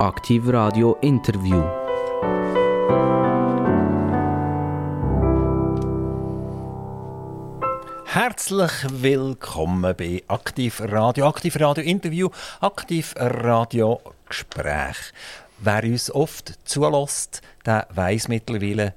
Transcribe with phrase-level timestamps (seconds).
[0.00, 1.60] Aktiv Radio Interview.
[8.04, 12.28] Herzlich willkommen bei Aktiv Radio, Aktiv Radio Interview,
[12.60, 14.96] Aktiv Radio Gespräch.
[15.58, 18.94] Wer uns oft zulässt, der weiß mittlerweile,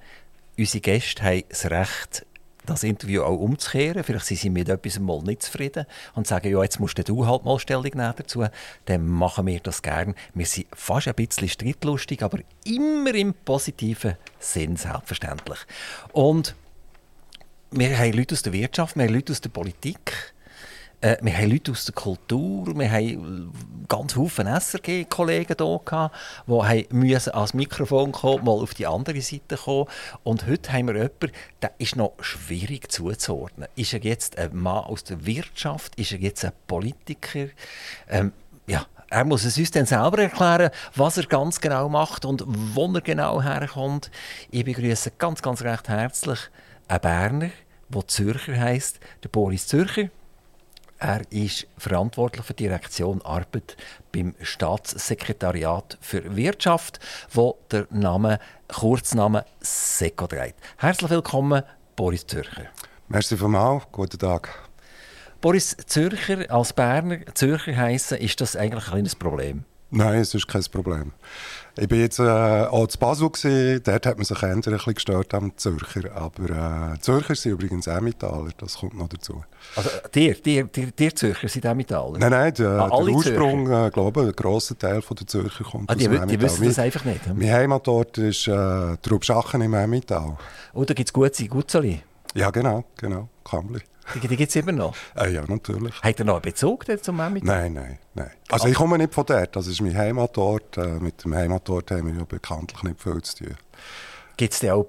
[0.56, 2.28] unsere Gäste haben das Recht,
[2.66, 4.04] das Interview auch umzukehren.
[4.04, 7.44] Vielleicht sind sie mit etwas mal nicht zufrieden und sagen, ja, jetzt musst du halt
[7.44, 8.46] mal Stellung nehmen dazu.
[8.86, 10.16] Dann machen wir das gerne.
[10.34, 15.60] Wir sind fast ein bisschen streitlustig, aber immer im positiven Sinn, selbstverständlich.
[16.12, 16.56] Und
[17.72, 20.34] wir haben Leute aus der Wirtschaft, wir haben Leute aus der Politik,
[21.02, 23.52] äh, wir haben Leute aus der Kultur, wir haben
[23.88, 26.16] ganz viele SRG-Kollegen hier gehabt,
[26.48, 29.88] die müssen ans Mikrofon kommen, mal auf die andere Seite kommen.
[30.24, 33.68] Und heute haben wir jemanden, der ist noch schwierig zuzuordnen.
[33.76, 35.96] Ist er jetzt ein Mann aus der Wirtschaft?
[35.96, 37.48] Ist er jetzt ein Politiker?
[38.08, 38.32] Ähm,
[38.68, 42.86] ja, er muss es uns dann selber erklären, was er ganz genau macht und wo
[42.94, 44.12] er genau herkommt.
[44.52, 46.40] Ich begrüße ganz, ganz recht herzlich
[46.88, 47.50] einen Berner,
[47.90, 50.10] der Zürcher heisst, der Boris Zürcher.
[51.04, 53.76] Er ist verantwortlich für die Direktion Arbeit
[54.12, 57.00] beim Staatssekretariat für Wirtschaft,
[57.34, 60.60] wo der Name, Kurzname SECO trägt.
[60.78, 61.64] Herzlich willkommen,
[61.96, 62.68] Boris Zürcher.
[63.08, 64.50] Merci vielmals, guten Tag.
[65.42, 69.66] Boris Zürcher als Berner Zürcher heißen, ist das eigentlich ein kleines Problem?
[69.90, 71.14] Nein, es ist kein Problem.
[71.78, 73.82] Ich war jetzt äh, auch zu Basel, gewesen.
[73.84, 76.16] dort hat man sich ein bisschen gestört am Zürcher.
[76.16, 79.44] Aber äh, Zürcher sind übrigens Emmentaler, das kommt noch dazu.
[79.76, 82.20] Also dir, dir, dir, dir Zürcher sind Emmentaler?
[82.20, 85.96] Nein, nein, der, ah, der Ursprung, äh, glaube ein grosser Teil der Zürcher kommt ah,
[85.96, 87.26] die, aus dem Die wissen das einfach nicht?
[87.26, 87.38] Hm?
[87.38, 90.38] Mein Heimatort ist äh, Trubschachen im Emmental.
[90.74, 92.02] Und da gibt es gute Gutzeli?
[92.34, 93.82] Ja, genau, genau, Kambli.
[94.16, 94.96] Die, die gibt es immer noch?
[95.16, 96.02] Äh, ja, natürlich.
[96.02, 97.62] Hat er noch einen Bezug zum Emmental?
[97.62, 98.32] Nein, nein, nein.
[98.50, 100.78] Also ich komme nicht von dort, das ist mein Heimatort.
[100.78, 103.58] Äh, mit dem Heimatort haben wir ja bekanntlich nicht viel zu tun.
[104.38, 104.88] Gibt es denn auch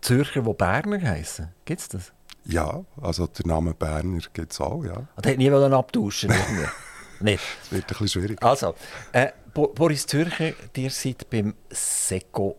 [0.00, 1.48] Zürcher, die Berner heißen?
[1.64, 2.12] Gibt es das?
[2.44, 4.94] Ja, also der Name Berner gibt es auch, ja.
[4.94, 6.32] Und ah, hat nie abtauschen
[7.20, 7.42] Nicht?
[7.60, 8.42] Das wird ein bisschen schwierig.
[8.42, 8.74] Also,
[9.12, 12.56] äh, Boris Zürcher, ihr seid beim SECO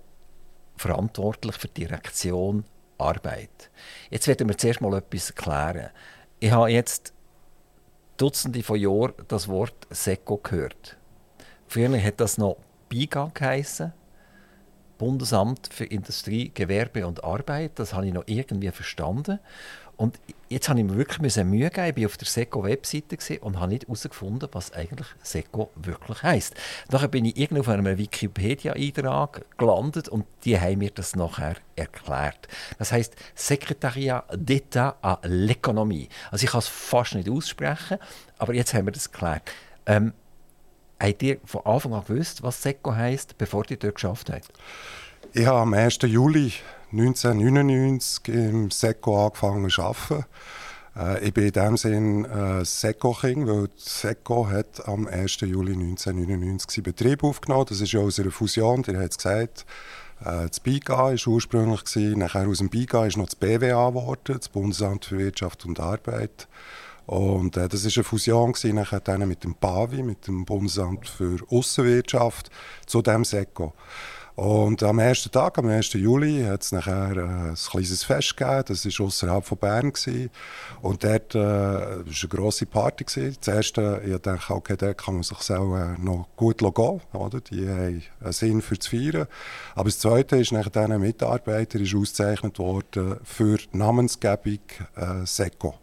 [0.75, 2.65] verantwortlich für die Direktion
[2.99, 3.69] Arbeit.
[4.09, 5.89] Jetzt werden wir zuerst mal etwas klären.
[6.39, 7.13] Ich habe jetzt
[8.17, 10.97] Dutzende von Jahren das Wort SECO gehört.
[11.67, 12.57] Früher hat das noch
[12.89, 13.93] BIGA geheißen.
[14.97, 17.79] Bundesamt für Industrie, Gewerbe und Arbeit.
[17.79, 19.39] Das habe ich noch irgendwie verstanden.
[19.99, 20.17] Und
[20.47, 21.97] jetzt habe ich mir wirklich Mühe gegeben.
[21.97, 26.55] Ich war auf der SECO-Webseite und habe nicht herausgefunden, was eigentlich SECO wirklich heisst.
[26.89, 32.47] Nachher bin ich irgendwo auf einem Wikipedia-Eintrag gelandet und die haben mir das nachher erklärt.
[32.77, 36.07] Das heisst Secretariat d'État à l'économie.
[36.31, 37.97] Also ich kann es fast nicht aussprechen,
[38.37, 39.51] aber jetzt haben wir das geklärt.
[39.85, 40.13] Ähm,
[40.97, 44.47] habt ihr von Anfang an gewusst, was SECO heisst, bevor ihr dort geschafft habt?
[45.33, 45.99] Ich habe am 1.
[46.03, 46.53] Juli
[46.91, 50.25] 1999 im SECO angefangen zu arbeiten.
[50.95, 55.41] Äh, ich bin in dem Sinn äh, SECO-King, weil SECO hat am 1.
[55.41, 57.65] Juli 1999 seinen Betrieb aufgenommen.
[57.69, 59.65] Das ist ja aus einer Fusion, der hat es gesagt.
[60.21, 64.49] Äh, das BIGA war ursprünglich, nachher aus dem BIGA ist noch das BWA geworden, das
[64.49, 66.47] Bundesamt für Wirtschaft und Arbeit.
[67.05, 71.39] Und äh, das war eine Fusion nachher dann mit dem BAVI, mit dem Bundesamt für
[71.49, 72.51] Außenwirtschaft,
[72.85, 73.73] zu dem SECO.
[74.39, 75.91] Und am ersten Tag, am 1.
[75.95, 78.63] Juli, hat es nachher äh, ein kleines Fest gegeben.
[78.67, 79.91] Das war außerhalb von Bern.
[79.91, 80.29] Gewesen.
[80.81, 83.03] Und dort äh, war eine grosse Party.
[83.03, 83.35] Gewesen.
[83.37, 87.01] Das erste, ich dachte, okay, dort kann man sich auch äh, noch gut gehen.
[87.11, 87.41] Oder?
[87.41, 89.27] Die haben einen Sinn für das Feiern.
[89.75, 94.59] Aber das Zweite ist, nachher dieser Mitarbeiter ist ausgezeichnet worden für die Namensgebung
[94.95, 95.75] äh, SECO.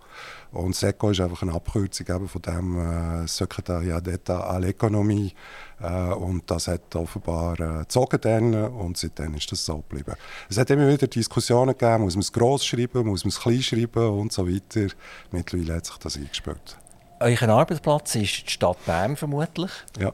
[0.57, 2.79] Und SECO ist einfach eine Abkürzung eben von dem
[3.25, 5.33] äh, Secretariat d'État à l'économie.
[5.81, 10.15] Äh, und das hat offenbar äh, gezogen dann, und seitdem ist das so geblieben.
[10.49, 13.63] Es hat immer wieder Diskussionen gegeben, muss man es gross schreiben, muss man es klein
[13.63, 14.87] schreiben und so weiter.
[15.31, 16.79] Mittlerweile hat sich das eingespielt.
[17.21, 19.71] Euer Arbeitsplatz ist die Stadt Bern vermutlich.
[19.99, 20.13] Ja.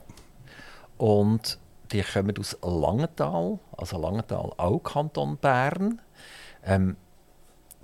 [0.98, 1.58] Und
[1.92, 6.00] die kommen aus Langenthal, also Langenthal auch Kanton Bern.
[6.64, 6.96] Ähm,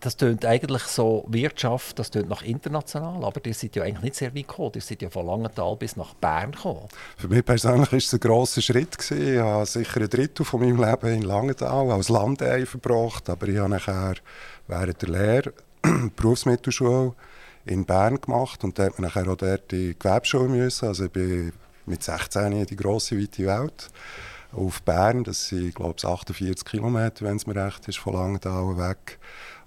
[0.01, 4.17] das tönt eigentlich so Wirtschaft, das tönt nach international, aber die sind ja eigentlich nicht
[4.17, 4.73] sehr weit gekommen.
[4.73, 6.89] Die sind ja von Langenthal bis nach Bern gekommen.
[7.17, 8.97] Für mich persönlich war es ein grosser Schritt.
[8.97, 9.35] Gewesen.
[9.35, 13.59] Ich habe sicher ein Drittel von meinem Leben in Langenthal als Landei verbracht, aber ich
[13.59, 14.15] habe nachher
[14.69, 15.53] während der Lehre
[16.17, 17.15] Berufsmittelschule
[17.65, 20.89] in Bern gemacht und man nachher auch dort die Gewerbeschule müssen.
[20.89, 21.53] Also ich bin
[21.87, 23.91] mit 16 in die grosse, weite Welt
[24.53, 25.25] auf Bern.
[25.25, 29.19] Das sind, glaube ich, 48 Kilometer, wenn es mir recht ist, von Langenthal weg.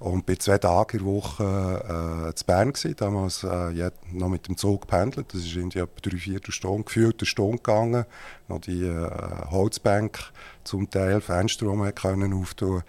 [0.02, 4.48] Und bin zwei Tage in der Woche äh, zu Bern gewesen, damals äh, noch mit
[4.48, 5.32] dem Zug gependelt.
[5.32, 8.06] Das ist in etwa drei, vier Stunden, gefühlt eine Stunde gegangen.
[8.48, 9.10] Noch die äh,
[9.52, 10.32] Holzbank
[10.64, 12.82] zum Teil, Fenster, die man können auftun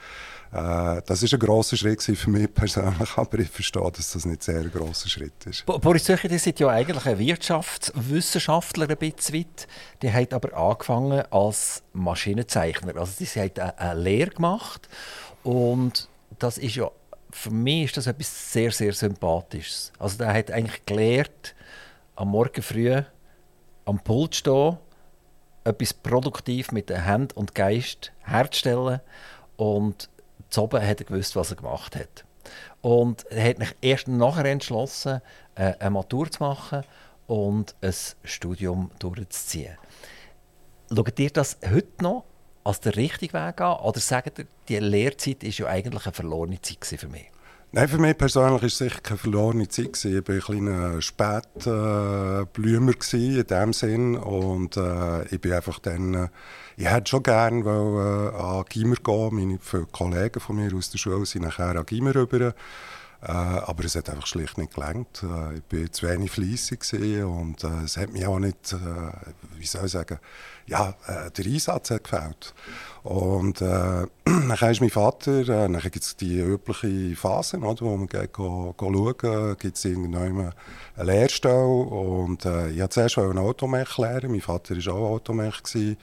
[0.53, 4.43] äh, Das ist ein grosser Schritt für mich persönlich, aber ich verstehe, dass das nicht
[4.43, 5.67] sehr ein grosser Schritt ist.
[5.67, 9.69] Boris Zöcher, ihr seid ja eigentlich ein Wirtschaftswissenschaftler ein bisschen weit.
[10.01, 12.97] Die hat aber angefangen als Maschinenzeichner.
[12.97, 14.89] Also sie hat eine Lehre gemacht
[15.43, 16.09] und
[16.39, 16.91] das ist ja
[17.33, 19.93] für mich ist das etwas sehr, sehr Sympathisches.
[19.99, 21.55] Also der hat eigentlich gelernt,
[22.15, 23.03] am Morgen früh
[23.85, 24.79] am Pult stehen,
[25.65, 29.01] etwas produktiv mit den Händen und Geist herzustellen
[29.57, 30.09] und
[30.51, 32.25] zu hat er gewusst, was er gemacht hat.
[32.81, 35.21] Und er hat sich erst nachher entschlossen,
[35.55, 36.83] äh, eine Matur zu machen
[37.27, 37.95] und ein
[38.25, 39.79] Studium durchzuziehen.
[40.95, 42.25] Schaut ihr das heute noch
[42.65, 43.81] als der richtige Weg an?
[43.81, 47.27] Oder sagt ihr, die Lehrzeit war ja eigentlich eine verlorene Zeit für mich?
[47.75, 50.05] Nein, für mich persönlich war es sicher keine verlorene Zeit.
[50.05, 54.15] Ich war ein kleiner Spätblümer äh, in dem Sinn.
[54.15, 56.29] Und äh, ich bin einfach dann, äh,
[56.77, 59.35] ich hätte schon gerne äh, an Gimmer gehen.
[59.35, 59.59] Meine
[59.91, 62.53] Kollegen von mir aus der Schule sind nachher an Gimmer rüber.
[63.23, 65.23] Äh, aber es hat einfach schlicht nicht gelangt.
[65.23, 66.85] Äh, ich war zu wenig fleissig
[67.25, 68.75] und äh, es hat mir auch nicht,
[69.57, 70.19] wie soll ich sagen,
[70.67, 70.95] ja,
[71.37, 72.55] der Einsatz hat gefällt.
[73.03, 77.97] Und äh, dann ist mein Vater, äh, dann gibt es die übliche Phase, oder, wo
[77.97, 80.53] man geht, go, go schauen, gibt es irgendwann
[80.97, 85.63] eine Lehrstelle und äh, ich wollte zuerst einen Automech lernen, mein Vater war auch Automech.
[85.63, 85.97] Gewesen.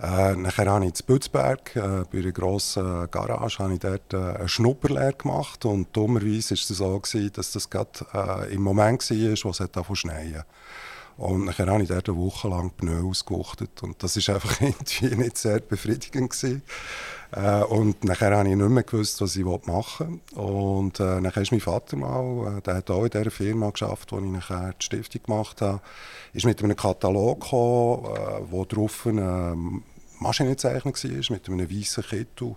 [0.00, 4.16] Äh, nachher habe ich in Bützberg, äh, bei einer grossen Garage, habe ich dort äh,
[4.16, 5.64] eine Schnupperlehre gemacht.
[5.64, 9.60] Und dummerweise war es so, gewesen, dass das gerade äh, im Moment war, wo es
[9.60, 10.42] angefangen schneien.
[11.16, 15.16] Und dann habe ich dort eine Woche lang Pneu ausgewuchtet und das war einfach irgendwie
[15.16, 16.62] nicht sehr befriedigend gewesen.
[17.32, 20.40] Äh, und nachher habe ich nicht mehr gewusst, was ich machen wollte.
[20.40, 24.12] Und äh, dann ist mein Vater mal, äh, der hat auch in dieser Firma geschafft,
[24.12, 25.80] wo ich nachher die Stiftung gemacht habe,
[26.32, 29.56] ist mit einem Katalog gekommen, äh, wo drauf eine
[30.18, 32.56] Maschinenzeichnung war, mit einem weißen Kittel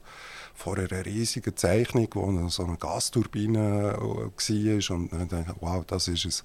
[0.54, 4.96] vor einer riesigen Zeichnung, wo so eine Gasturbine äh, war.
[4.96, 6.44] Und dann dachte ich, wow, das ist es.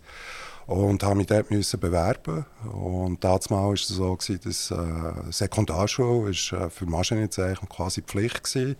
[0.66, 2.46] Und habe mich dort müssen bewerben.
[2.72, 4.76] Und damals war es so, dass äh,
[5.30, 8.74] Sekundarschule ist, äh, für Maschinenzeichnung quasi Pflicht war.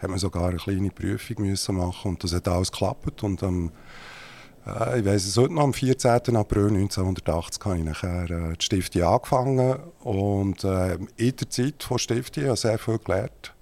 [0.00, 3.22] Da man sogar eine kleine Prüfung müssen machen und das hat alles geklappt.
[3.22, 3.70] Und am,
[4.66, 6.36] äh, ich weiß es heute noch, am 14.
[6.36, 9.76] April 1980 habe ich nachher äh, die Stiftung angefangen.
[10.00, 13.52] Und äh, in der Zeit von Stiftung habe ich sehr viel gelernt.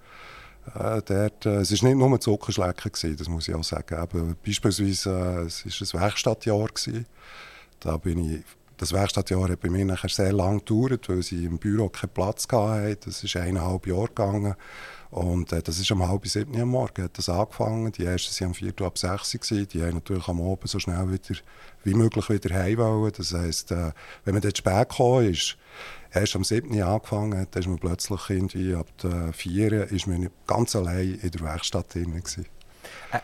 [0.73, 3.95] Äh, dort, äh, es war nicht nur ein Zuckerschlecken, das muss ich auch sagen.
[3.95, 5.09] Aber beispielsweise
[5.41, 6.67] äh, es ein Werkstattjahr.
[6.67, 7.05] Gewesen.
[7.79, 8.43] Da bin ich,
[8.77, 12.47] das Werkstattjahr hat bei mir nachher sehr lange gedauert, weil sie im Büro keinen Platz
[12.51, 12.97] hatten.
[13.05, 14.55] Das ist eineinhalb Jahre gegangen.
[15.11, 17.91] Und äh, das ist um halb sieben am Morgen hat das angefangen.
[17.93, 19.31] Die ersten waren am viertel ab sechs.
[19.31, 19.67] Gewesen.
[19.69, 21.39] Die haben natürlich am Abend so schnell wieder,
[21.85, 23.13] wie möglich wieder heim wollen.
[23.15, 23.91] Das heisst, äh,
[24.25, 25.57] wenn man dort spät gekommen ist,
[26.11, 26.81] erst am 7.
[26.81, 29.89] angefangen hat, ist man plötzlich irgendwie ab der 4.
[29.91, 32.13] ist man ganz allein in der Werkstatt drin.
[32.13, 32.45] Gewesen.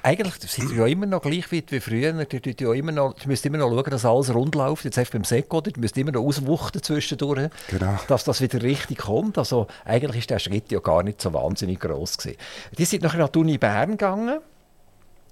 [0.04, 2.14] Eigentlich sind wir ja immer noch gleich wie früher.
[2.26, 4.86] Du, ja immer noch, du musst immer noch schauen, dass alles rund läuft.
[4.86, 8.00] Jetzt beim Seko, du musst immer noch auswuchten zwischendurch, genau.
[8.08, 9.38] dass das wieder richtig kommt.
[9.38, 12.38] Also eigentlich ist der Schritt ja gar nicht so wahnsinnig groß gewesen.
[12.78, 14.40] Die sind nachher an die Uni Bern gegangen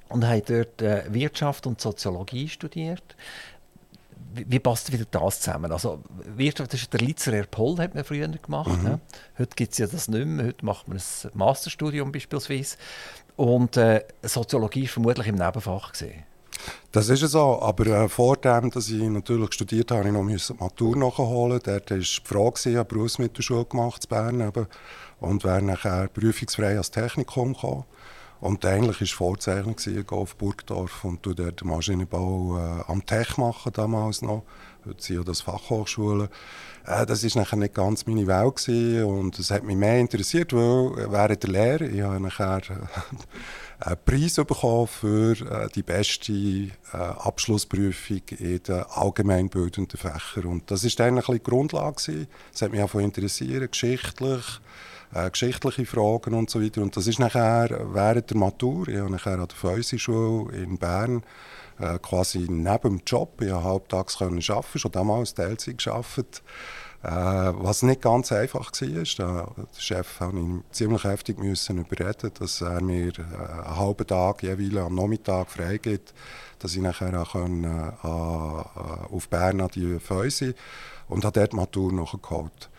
[0.10, 3.16] und haben dort äh, Wirtschaft und Soziologie studiert.
[4.34, 5.72] Wie, wie, passt wieder das zusammen?
[5.72, 6.04] Also
[6.36, 8.78] Wirtschaft, das ist der Litzer Erpol, hat man früher gemacht.
[8.78, 8.84] Mhm.
[8.84, 9.00] Ne?
[9.38, 10.46] Heute gibt es ja das nicht mehr.
[10.48, 12.78] Heute macht man ein Masterstudium beispielsweise.
[13.40, 15.94] Und äh, Soziologie war vermutlich im Nebenfach.
[15.94, 16.26] Gewesen.
[16.92, 20.72] Das ist so, aber äh, vor dem, dass ich natürlich studiert habe, musste ich noch
[20.74, 21.62] die Matur nachholen.
[21.64, 24.68] Dort war die Frage, ich habe Berufsmittelschule gemacht in Bern eben,
[25.22, 27.86] und wäre nachher prüfungsfrei als Technikum gekommen.
[28.42, 33.38] Und eigentlich war es Vorzeichnung, ich auf Burgdorf und dort den Maschinenbau äh, am Tech
[33.38, 34.44] machen damals noch.
[34.86, 36.28] Heute sind das Fachhochschulen.
[36.86, 40.54] Äh, das war nachher nicht ganz meine Welt gewesen und es hat mich mehr interessiert,
[40.54, 46.34] weil während der Lehre, ich habe nachher äh, einen Preis bekommen für äh, die beste
[46.34, 50.46] äh, Abschlussprüfung in den allgemeinbildenden Fächern.
[50.46, 51.96] Und das war dann ein bisschen die Grundlage.
[51.96, 52.28] Gewesen.
[52.52, 54.44] Das hat mich auch interessiert, geschichtlich,
[55.14, 56.82] äh, geschichtliche Fragen und so weiter.
[56.82, 61.24] Und das ist nachher während der Matur, ich habe nachher an der Feusi-Schule in Bern
[61.80, 63.42] äh, quasi neben dem Job.
[63.42, 66.44] Ich konnte halbtags arbeiten, schon damals Teilzeit gearbeitet.
[67.02, 68.88] Äh, was nicht ganz einfach war.
[68.90, 69.48] Der
[69.78, 74.96] Chef musste ihn ziemlich heftig überreden, dass er mir äh, einen halben Tag jeweils am
[74.96, 76.14] Nachmittag freigibt,
[76.60, 80.56] dass ich nachher können, äh, auf Bern an die Fäuse
[81.08, 82.70] und habe dort die Matur nachgeholt.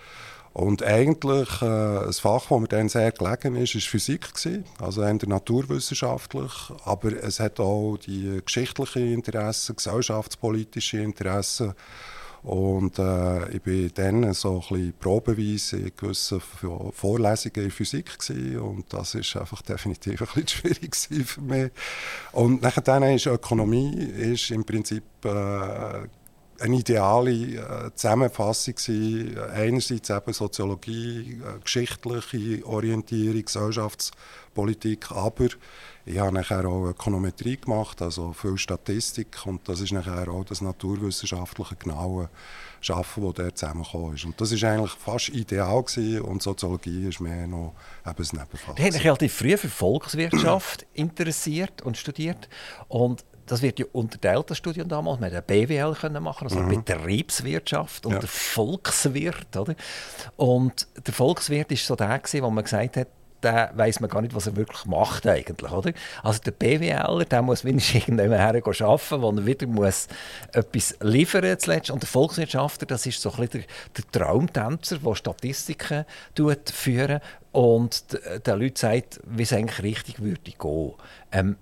[0.53, 4.35] Und eigentlich, äh, ein Fach, das mir dann sehr gelegen ist, war Physik.
[4.35, 6.53] Gewesen, also eher naturwissenschaftlich.
[6.85, 11.75] Aber es hat auch die geschichtlichen Interessen, gesellschaftspolitische Interessen.
[12.43, 18.59] Und äh, ich war dann so ein bisschen probeweise in gewissen Vorlesungen in Physik gewesen,
[18.61, 21.71] und das ist einfach definitiv ein schwierig für mich.
[22.33, 26.07] Und nachher ist Ökonomie ist im Prinzip äh,
[26.61, 29.39] eine ideale äh, Zusammenfassung gewesen.
[29.53, 35.49] Einerseits eben Soziologie, äh, geschichtliche Orientierung, Gesellschaftspolitik, aber
[36.07, 40.61] ich habe nachher auch Ökonometrie gemacht, also viel Statistik und das ist nachher auch das
[40.61, 42.31] naturwissenschaftliche genaue
[42.81, 44.25] Schaffen, das dort zusammengekommen ist.
[44.25, 47.75] Und das ist eigentlich fast ideal gewesen und Soziologie ist mehr noch
[48.07, 48.75] eben ein Nebenfach.
[48.75, 52.49] Du hast dich relativ früh für Volkswirtschaft interessiert und studiert
[52.89, 55.19] und das wird ja unterteilt, das Studium damals.
[55.19, 56.85] Man hätte BWL können machen, also mhm.
[56.85, 58.19] Betriebswirtschaft und ja.
[58.21, 59.57] der Volkswirt.
[59.57, 59.75] Oder?
[60.37, 63.09] Und der Volkswirt war so der, gewesen, wo man gesagt hat,
[63.43, 65.93] der weiß man gar nicht, was er wirklich macht eigentlich, oder?
[66.23, 70.07] Also der BWLer, der muss wenigstens irgendjemand her arbeiten, wo er wieder muss
[70.53, 71.91] etwas liefern zuletzt.
[71.91, 73.65] Und der Volkswirtschaftler, das ist so ein bisschen
[73.97, 76.05] der, der Traumtänzer, der Statistiken
[76.73, 78.05] führen und
[78.47, 80.95] den Leuten sagt, wie es eigentlich richtig würde gehen.
[81.33, 81.57] Ähm,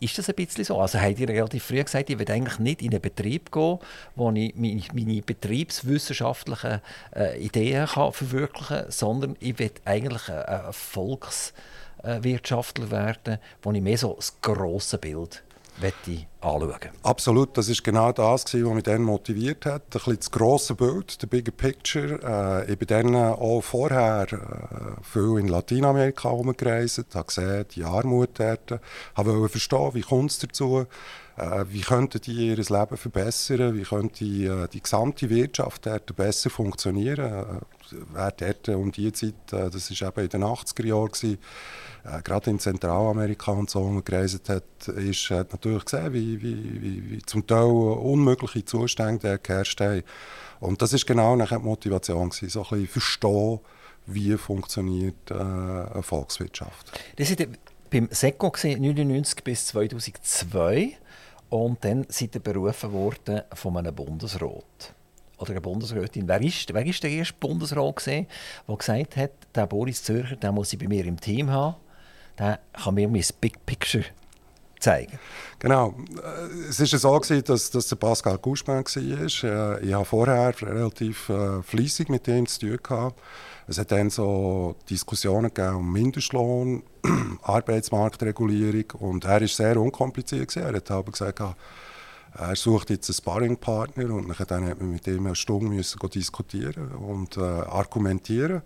[0.00, 0.78] ist das ein bisschen so?
[0.78, 3.78] Also habt ihr relativ früh gesagt, ich will eigentlich nicht in einen Betrieb gehen,
[4.14, 6.82] wo ich meine, meine betriebswissenschaftlichen
[7.14, 13.96] äh, Ideen kann verwirklichen kann, sondern ich will eigentlich ein, Volkswirtschaftler werden, wo ich mehr
[13.98, 15.42] so das grosse Bild
[16.40, 19.82] anschauen Absolut, das ist genau das, was mich dann motiviert hat.
[19.82, 22.20] Ein bisschen das grosse Bild, der Bigger Picture.
[22.66, 28.30] Äh, ich bin dann auch vorher äh, viel in Lateinamerika herumgereist, habe gesehen, die Armut
[28.38, 28.80] dort,
[29.16, 30.86] wollte verstehen, wie kommt es dazu,
[31.36, 36.16] äh, wie könnten die ihr Leben verbessern, wie könnte die, äh, die gesamte Wirtschaft dort
[36.16, 37.60] besser funktionieren.
[38.14, 41.38] Äh, dort um diese Zeit, äh, das war eben in den 80er Jahren,
[42.06, 47.10] äh, gerade in Zentralamerika und so, gereist hat, ist, hat natürlich gesehen, wie, wie, wie,
[47.10, 50.02] wie zum Teil unmögliche Zustände geherrscht haben.
[50.60, 53.60] Und das ist genau die Motivation, gewesen, so ein bisschen verstehen,
[54.06, 56.92] wie funktioniert äh, eine Volkswirtschaft.
[57.16, 57.46] Das war
[57.90, 60.96] beim SECO 1999 bis 2002
[61.50, 64.94] und dann seid ihr berufen worden von einem Bundesrat
[65.38, 66.26] oder eine Bundesrätin.
[66.26, 68.26] Wer ist, wer ist der erste Bundesrat, der
[68.76, 71.76] gesagt hat, der Boris Zürcher den muss ich bei mir im Team haben?
[72.38, 74.04] Der kann mir mein Big Picture
[74.78, 75.18] zeigen.
[75.58, 75.94] Genau.
[76.22, 79.02] Äh, es war so, gewesen, dass, dass der Pascal Gouchmann war.
[79.02, 83.12] Äh, ich habe vorher relativ äh, fließig mit ihm zu tun.
[83.68, 86.82] Es hat dann so Diskussionen gegeben um Mindestlohn,
[87.42, 90.48] Arbeitsmarktregulierung und er war sehr unkompliziert.
[90.48, 90.68] Gewesen.
[90.68, 95.26] Er hat aber gesagt, er sucht jetzt einen Sparringpartner und dann hat man mit ihm
[95.26, 98.62] eine Stunde müssen diskutieren und äh, argumentieren.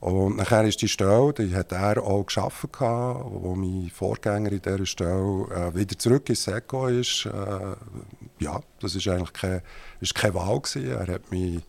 [0.00, 4.86] Und nachher ist die Stelle, die hat er auch geschaffen, wo mein Vorgänger in dieser
[4.86, 7.26] Stelle äh, wieder zurück ins SECO ist.
[7.26, 9.62] Äh, ja, das ist eigentlich keine,
[10.00, 10.90] ist keine Wahl gewesen.
[10.90, 11.62] Er hat mich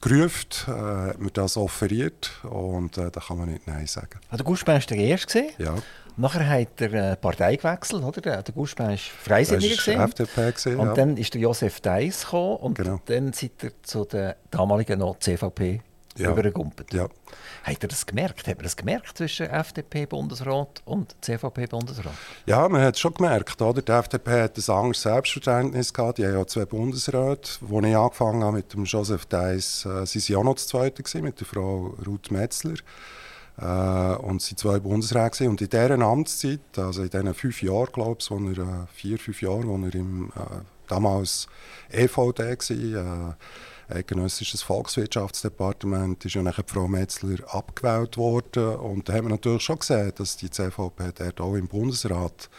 [0.00, 4.20] gerufen, äh, hat mir das offeriert und äh, da kann man nicht Nein sagen.
[4.30, 5.44] Ah, der Guschbein war der Erste?
[5.58, 5.74] Ja.
[6.16, 8.42] Nachher hat er eine Partei gewechselt, oder?
[8.42, 9.98] Der Guschbein war Freisinniger.
[9.98, 10.50] war FDP.
[10.50, 10.94] Gewesen, und ja.
[10.94, 13.00] dann ist der Josef Deiss gekommen und genau.
[13.06, 15.80] dann seid ihr zu der damaligen noch CVP
[16.16, 16.30] ja.
[16.30, 16.92] übergegumpelt.
[16.92, 17.08] Ja.
[17.64, 18.46] Habt ihr das gemerkt?
[18.46, 22.12] Hat man das gemerkt zwischen FDP-Bundesrat und CVP-Bundesrat?
[22.46, 23.60] Ja, man hat es schon gemerkt.
[23.62, 23.82] Oder?
[23.82, 26.18] Die FDP hat ein anderes Selbstverständnis gehabt.
[26.18, 27.50] Die haben ja zwei Bundesräte.
[27.60, 30.66] Als ich angefangen habe mit dem Joseph Deiss, äh, sie waren ja auch noch das
[30.66, 32.74] Zweite, gewesen, mit der Frau Ruth Metzler.
[33.58, 35.48] Äh, und sie zwei Bundesräte.
[35.48, 39.18] Und in dieser Amtszeit, also in diesen fünf Jahren, glaube ich, wo er, äh, vier,
[39.18, 41.46] fünf Jahre, wo er im, äh, damals
[41.90, 43.34] EVD war, äh,
[43.92, 48.76] eidgenössisches Volkswirtschaftsdepartement ist ja nachher Frau Metzler abgewählt worden.
[48.76, 52.50] Und da haben wir natürlich schon gesehen, dass die CVP dort auch im Bundesrat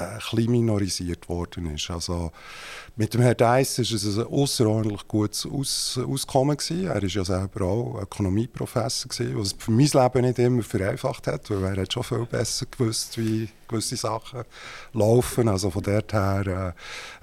[0.00, 1.90] äh, ein minorisiert worden ist.
[1.90, 2.32] Also
[2.96, 6.56] mit dem Herrn Deiss war es ein außerordentlich gutes Aus Auskommen.
[6.56, 6.86] Gewesen.
[6.86, 11.48] Er war ja selber auch Ökonomieprofessor, gewesen, was für mein Leben nicht immer vereinfacht hat,
[11.50, 14.42] weil er hat schon viel besser gewusst, wie gewisse Sachen
[14.92, 15.48] laufen.
[15.48, 16.74] Also von dort her,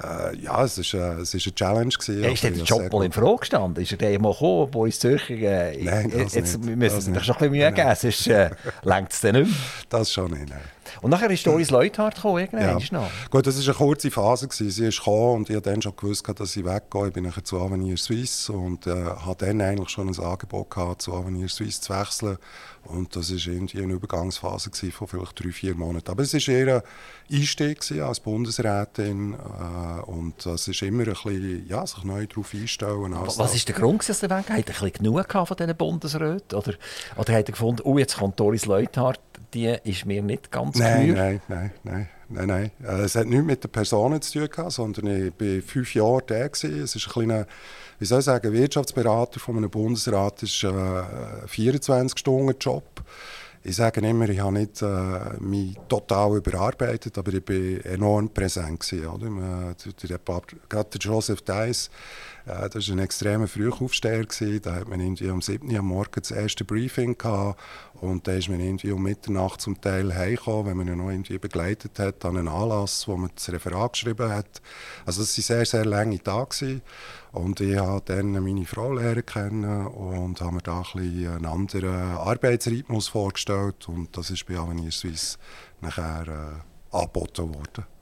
[0.02, 2.24] äh, äh ja, es ist, äh, es ist eine Challenge gewesen.
[2.24, 3.84] Ja, ist der Job mal in Frage gestanden?
[3.84, 5.34] Ist er der mal gekommen, Boris Zürcher?
[5.34, 6.78] Äh, nein, das jetzt nicht.
[6.78, 8.52] müssen Sie sich schon ein bisschen Mühe geben, sonst äh,
[8.84, 9.58] längt es dann nicht mehr.
[9.90, 10.75] Das schon nicht, nein.
[11.02, 12.78] Und nachher ist Doris Leuthard gekommen, Ja.
[12.92, 13.10] noch.
[13.30, 14.48] Gut, das war eine kurze Phase.
[14.48, 14.70] Gewesen.
[14.70, 17.08] Sie ist gekommen und ich habe dann schon gewusst, dass ich weggehe.
[17.08, 18.92] Ich bin nachher zu Avenir Suisse und äh,
[19.26, 22.38] hatte dann eigentlich schon ein Angebot gehabt, zu Avenir Suisse zu wechseln.
[22.86, 26.12] Und das war irgendwie eine Übergangsphase gewesen von vielleicht drei, vier Monaten.
[26.12, 26.84] Aber es war eher
[27.30, 32.54] ein Einstieg als Bundesrätin äh, und es ist immer ein bisschen, ja, sich neu darauf
[32.54, 33.16] einstellen.
[33.26, 34.38] Was war der Grund, dass er weg?
[34.38, 36.58] Hat er ein bisschen genug von diesen Bundesräten?
[36.58, 36.74] Oder,
[37.18, 39.20] oder hat er gefunden, oh, jetzt kommt Doris Leuthard,
[39.56, 41.24] die ist mir nicht ganz Nein, gehör?
[41.24, 42.72] nein, nein, nein, nein, nein.
[42.84, 46.22] Äh, Es hat nichts mit den Personen zu tun gehabt, sondern ich war fünf Jahre
[46.28, 46.48] da.
[46.48, 46.82] Gewesen.
[46.84, 47.48] Es ist ein kleiner,
[48.00, 52.84] wie soll ich sagen, Wirtschaftsberater von einem Bundesrat ist äh, ein 24-Stunden-Job.
[53.68, 54.86] Ich sage immer, ich habe nicht äh,
[55.40, 58.80] mich total überarbeitet, aber ich war enorm präsent.
[58.82, 59.28] Gewesen, oder?
[59.28, 59.76] Der,
[60.08, 61.90] der, der, gerade der Joseph Deiss,
[62.46, 64.26] äh, das war ein extremer Frühaufsteher.
[64.26, 64.62] Gewesen.
[64.62, 67.60] Da hat man irgendwie um 7 Uhr am Morgen das erste Briefing gehabt
[68.02, 71.38] und da ist man irgendwie um Mitternacht zum Teil heimgekommen, wenn man ihn noch irgendwie
[71.38, 74.62] begleitet hat an einen Anlass, wo man das Referat geschrieben hat.
[75.06, 76.82] Also das waren sehr, sehr lange Tage.
[77.32, 81.46] Und ich habe dann meine Frau lernen kennen und habe mir da ein bisschen einen
[81.46, 85.38] anderen Arbeitsrhythmus vorgestellt und das ist bei Avenir Suisse
[85.82, 87.95] nachher äh, angeboten worden.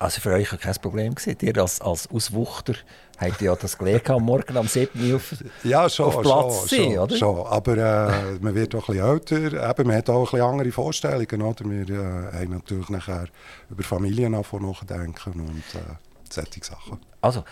[0.00, 1.14] Also für euch war kein Problem.
[1.14, 1.36] Gewesen.
[1.42, 2.72] Ihr als, als Auswuchter
[3.18, 6.78] habt ja das gelernt, am Morgen am 7 Uhr auf, Ja, schon, auf Platz schon,
[6.78, 7.16] sein, schon, oder?
[7.16, 7.46] schon.
[7.46, 9.70] Aber äh, man wird auch ein bisschen älter.
[9.70, 11.42] Eben, man hat auch ein bisschen andere Vorstellungen.
[11.42, 11.64] Oder?
[11.66, 13.26] Wir äh, haben natürlich nachher
[13.68, 15.96] über Familien nachdenken und äh,
[16.30, 16.98] solche Sachen.
[17.20, 17.44] Also,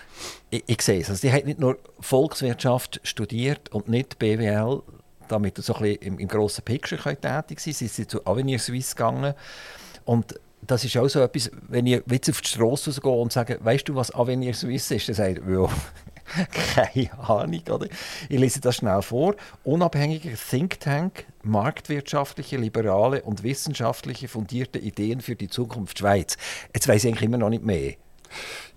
[0.48, 1.10] ich, ich sehe es.
[1.10, 4.80] Also, die hat nicht nur Volkswirtschaft studiert und nicht BWL,
[5.28, 8.26] damit ihr so ein bisschen im, im grossen Picture könnt tätig sein Sie sind zu
[8.26, 9.34] Avenir Suisse gegangen.
[10.06, 13.64] Und das ist auch so etwas, wenn ihr jetzt auf die Straße rausgeht und sagt,
[13.64, 15.08] weißt du, was Avenir Suisse ist?
[15.08, 15.68] Dann sagt ja,
[16.74, 17.62] keine Ahnung.
[17.70, 17.86] Oder?
[18.28, 19.34] Ich lese das schnell vor.
[19.64, 26.36] Unabhängiger Think Tank, marktwirtschaftliche, liberale und wissenschaftliche fundierte Ideen für die Zukunft Schweiz.
[26.74, 27.94] Jetzt weiß ich eigentlich immer noch nicht mehr.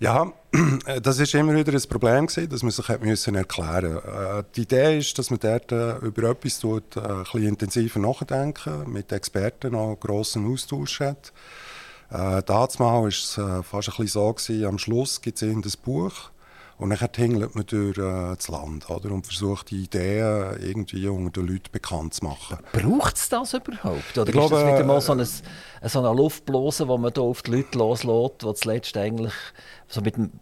[0.00, 0.32] Ja,
[1.02, 3.98] das ist immer wieder ein Problem gewesen, dass man sich müssen erklären.
[3.98, 8.00] Äh, die Idee ist, dass man dort äh, über etwas tut, äh, ein bisschen intensiver
[8.00, 11.32] nachdenken, mit Experten auch grossen Austausch hat.
[12.12, 15.62] Äh, Damals war es äh, fast ein bisschen so gewesen, am Schluss gibt es ein
[15.82, 16.30] Buch
[16.76, 21.40] und dann tingelt man durch äh, das Land oder, und versucht die Ideen irgendwie unter
[21.40, 22.58] den Leuten bekannt zu machen.
[22.72, 24.18] Braucht es das überhaupt?
[24.18, 27.12] Oder Ich glaube, ist das wieder mal äh, so eine, so eine Luftblase, wo man
[27.14, 29.34] da auf die Leute loslässt, die zuletzt eigentlich
[29.88, 30.32] so mit dem,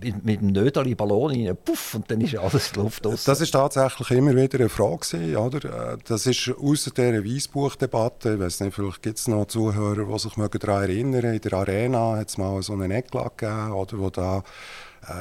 [0.00, 3.24] mit, mit dem Nödeli Ballon rein, puff, und dann ist alles die Luft aus.
[3.24, 5.92] Das ist tatsächlich immer wieder eine Frage gewesen, oder?
[5.92, 10.18] Äh, Das ist außer dieser Weissbuchdebatte, ich weiß nicht, vielleicht gibt es noch Zuhörer, die
[10.18, 14.10] sich daran erinnern In der Arena hat es mal so einen Ecklat gegeben, oder, wo
[14.10, 14.42] da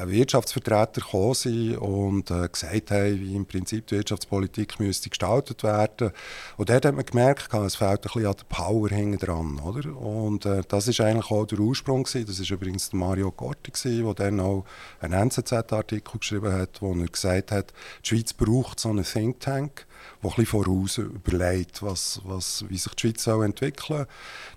[0.05, 6.11] Wirtschaftsvertreter gekommen und äh, gesagt haben, wie im Prinzip die Wirtschaftspolitik müsste gestaltet werden.
[6.57, 9.95] Und dort hat man gemerkt, es fehlt ein bisschen an der Power hinten dran, oder?
[9.95, 12.25] Und äh, das ist eigentlich auch der Ursprung gewesen.
[12.25, 14.65] Das ist übrigens Mario gewesen, der dann auch
[14.99, 19.85] einen NZZ-Artikel geschrieben hat, wo er gesagt hat, die Schweiz braucht so einen Think Tank,
[20.21, 24.07] der ein bisschen voraus überlegt, was, was, wie sich die Schweiz soll entwickeln soll.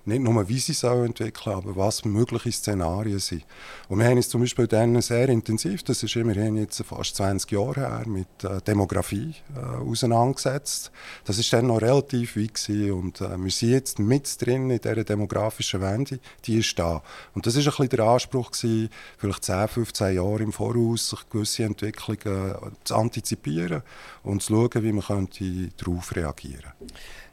[0.05, 3.45] Nicht nur, wie sie soll entwickeln aber was mögliche Szenarien sind.
[3.87, 7.51] Und wir haben uns zum Beispiel dann sehr intensiv, das ist immerhin jetzt fast 20
[7.51, 10.91] Jahre her, mit äh, Demografie äh, auseinandergesetzt.
[11.25, 14.79] Das ist dann noch relativ weit gewesen und äh, wir sind jetzt mit drin in
[14.79, 17.01] dieser demografischen Wende, die ist da.
[17.33, 21.29] Und das ist ein bisschen der Anspruch gewesen, vielleicht 10, 15 Jahre im Voraus, sich
[21.29, 23.83] gewisse Entwicklungen äh, zu antizipieren
[24.23, 25.38] und zu schauen, wie man könnte
[25.77, 26.71] darauf reagieren.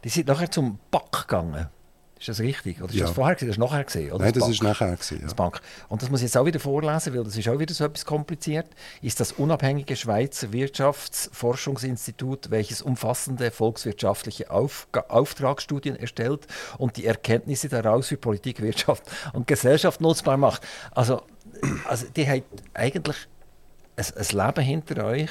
[0.05, 1.69] Die sind nachher zum BAK gegangen.
[2.19, 2.79] Ist das richtig?
[2.81, 3.05] Oder ist Ja.
[3.07, 3.49] das vorher gewesen?
[3.49, 4.25] Das ist nachher gesehen, oder?
[4.25, 4.53] Nein, das BAK?
[4.53, 4.93] ist nachher.
[4.97, 5.37] Gewesen, Das ja.
[5.37, 5.61] Bank.
[5.91, 8.07] Und das muss ich jetzt auch wieder vorlesen, weil das ist auch wieder so etwas
[8.07, 8.69] kompliziert.
[9.03, 16.47] Ist das unabhängige Schweizer Wirtschaftsforschungsinstitut, welches umfassende volkswirtschaftliche Aufga Auftragsstudien erstellt
[16.79, 19.03] und die Erkenntnisse daraus für Politik, Wirtschaft
[19.35, 20.63] und Gesellschaft nutzbar macht.
[20.93, 21.21] Also,
[21.87, 23.17] also die hat eigentlich
[23.97, 25.31] ein, ein Leben hinter euch,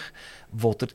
[0.51, 0.89] wo der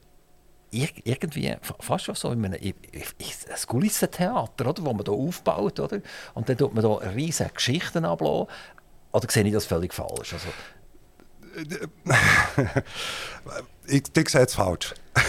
[0.73, 4.93] ir- irgendwie fa- fast schon so in einem i- i- i- ein Kulissentheater, oder, wo
[4.93, 6.01] man da aufbaut, oder?
[6.35, 8.47] Und dann tut man da riesige Geschichten ablassen.
[9.13, 10.33] Oder sehe ich das völlig falsch?
[10.35, 10.49] Also,
[13.87, 14.95] Ich, ich sehe es falsch.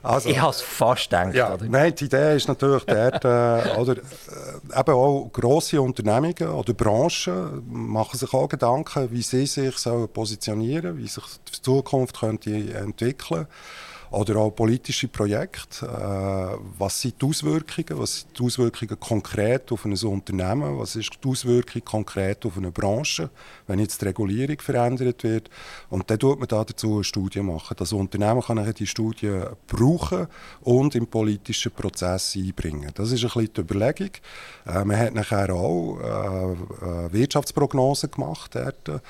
[0.00, 1.34] Also, ich habe es fast gedacht.
[1.34, 1.64] Ja, oder?
[1.64, 7.64] nein, die Idee ist natürlich dort, äh, oder, äh, eben auch grosse Unternehmungen oder Branchen
[7.68, 13.48] machen sich auch Gedanken, wie sie sich sollen positionieren wie sich die Zukunft könnte entwickeln
[14.10, 15.86] Oder auch politische Projekte.
[15.86, 18.00] Äh, was sind die Auswirkungen?
[18.00, 20.78] Was sind die Auswirkungen konkret auf ein Unternehmen?
[20.78, 23.28] Was ist die Auswirkung konkret auf eine Branche,
[23.66, 25.50] wenn jetzt die Regulierung verändert wird?
[25.90, 27.76] Und dann tut man da dazu eine Studie machen.
[27.78, 30.26] Das Unternehmen kann nachher die Studie brauchen
[30.62, 32.90] und im politischen Prozess einbringen.
[32.94, 34.10] Das ist ein bisschen die Überlegung.
[34.66, 36.52] Äh, man hat nachher auch äh,
[36.86, 38.54] äh Wirtschaftsprognosen gemacht.
[38.54, 39.02] Dort.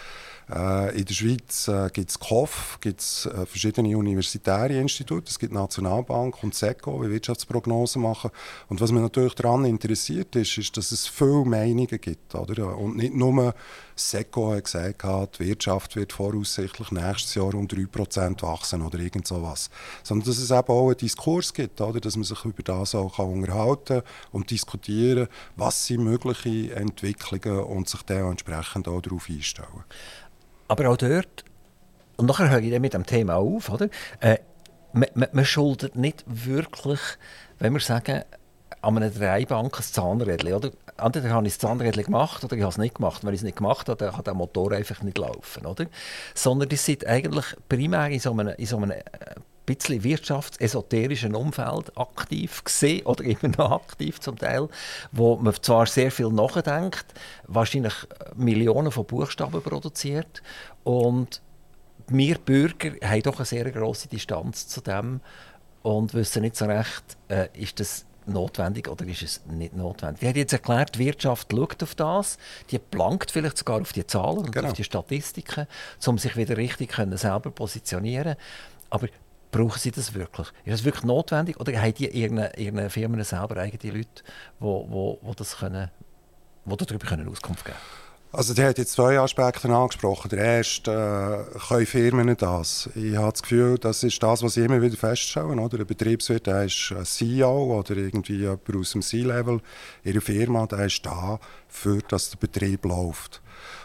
[0.50, 5.38] Äh, in der Schweiz äh, gibt es KOF, gibt es äh, verschiedene universitäre Institute, es
[5.38, 8.30] gibt Nationalbank und SECO, die Wirtschaftsprognosen machen.
[8.68, 12.34] Und was mich natürlich daran interessiert ist, ist, dass es viele Meinungen gibt.
[12.34, 12.78] Oder?
[12.78, 13.54] Und nicht nur
[13.94, 19.68] SECO hat gesagt, die Wirtschaft wird voraussichtlich nächstes Jahr um 3% wachsen oder irgend sowas.
[20.02, 22.00] Sondern dass es eben auch einen Diskurs gibt, oder?
[22.00, 28.02] dass man sich über das auch unterhalten und diskutieren was sind mögliche Entwicklungen und sich
[28.02, 29.84] dann entsprechend auch darauf einstellen.
[30.68, 31.44] Aber auch dort,
[32.16, 33.88] und nachher höre ich dann mit dem Thema auf, oder?
[34.20, 34.38] Äh,
[34.92, 37.00] man, man, man, schuldet nicht wirklich,
[37.58, 38.22] wenn wir sagen,
[38.80, 40.70] an einer Dreibank ein Zahnrädchen, oder?
[40.98, 43.24] Entweder habe ich das Zahnrädchen gemacht oder ich habe es nicht gemacht.
[43.24, 45.86] Wenn ich es nicht gemacht habe, dann kann der Motor einfach nicht laufen, oder?
[46.34, 49.02] Sondern die sind eigentlich primär in so einem, in so einem äh,
[49.74, 54.68] bisschen wirtschaftsesoterischen Umfeld aktiv gesehen oder immer noch aktiv zum Teil,
[55.12, 57.06] wo man zwar sehr viel nachdenkt,
[57.46, 57.94] wahrscheinlich
[58.36, 60.42] Millionen von Buchstaben produziert
[60.84, 61.42] und
[62.08, 65.20] wir Bürger haben doch eine sehr große Distanz zu dem
[65.82, 70.20] und wissen nicht so recht, äh, ist das notwendig oder ist es nicht notwendig?
[70.20, 72.38] Die hat jetzt erklärt, die Wirtschaft schaut auf das,
[72.70, 74.68] die plankt vielleicht sogar auf die Zahlen und genau.
[74.68, 75.66] auf die Statistiken,
[76.06, 78.36] um sich wieder richtig können, selber positionieren
[78.90, 79.08] Aber
[79.50, 80.48] Brauchen sie das wirklich?
[80.64, 81.58] Ist das wirklich notwendig?
[81.58, 84.24] Oder haben die ihren, Firmen selber eigene Leute, die
[84.60, 85.90] wo, wo, das können,
[86.64, 87.78] wo darüber können Auskunft geben
[88.30, 90.28] also die hat jetzt zwei Aspekte angesprochen.
[90.28, 92.90] Der erste, äh, können Firmen das?
[92.94, 95.48] Ich habe das Gefühl, das ist das, was ich immer wieder feststelle.
[95.48, 95.78] Oder?
[95.78, 99.60] Ein Betriebswirt der ist CEO oder irgendwie jemand aus dem C-Level
[100.04, 103.40] ihrer Firma, der ist da, für dass der Betrieb läuft.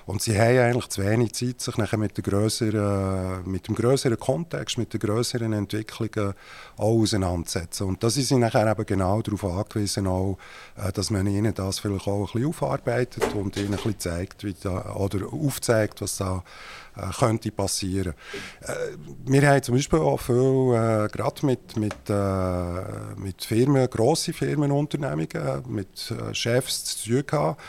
[0.05, 4.19] Und sie haben eigentlich zu wenig Zeit, sich nachher mit, der grösseren, mit dem größeren
[4.19, 6.33] Kontext, mit den größeren Entwicklungen
[6.77, 7.87] auch auseinandersetzen.
[7.87, 10.37] Und da sind sie nachher eben genau darauf angewiesen, auch,
[10.75, 14.43] äh, dass man ihnen das vielleicht auch ein bisschen aufarbeitet und ihnen ein bisschen zeigt,
[14.43, 16.43] wie da, oder aufzeigt, was da
[16.95, 18.13] äh, könnte passieren.
[18.61, 18.73] Äh,
[19.25, 25.63] wir haben zum Beispiel auch viel, äh, gerade mit, mit, äh, mit Firmen, grossen Firmenunternehmungen,
[25.67, 27.61] mit äh, Chefs zu tun gehabt,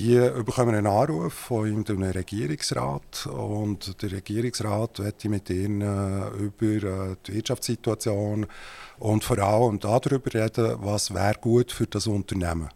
[0.00, 7.16] die bekommen einen Anruf von einem Regierungsrat und der Regierungsrat möchte mit ihnen äh, über
[7.26, 8.46] die Wirtschaftssituation
[8.98, 12.70] und vor allem darüber reden, was wäre gut für das Unternehmen.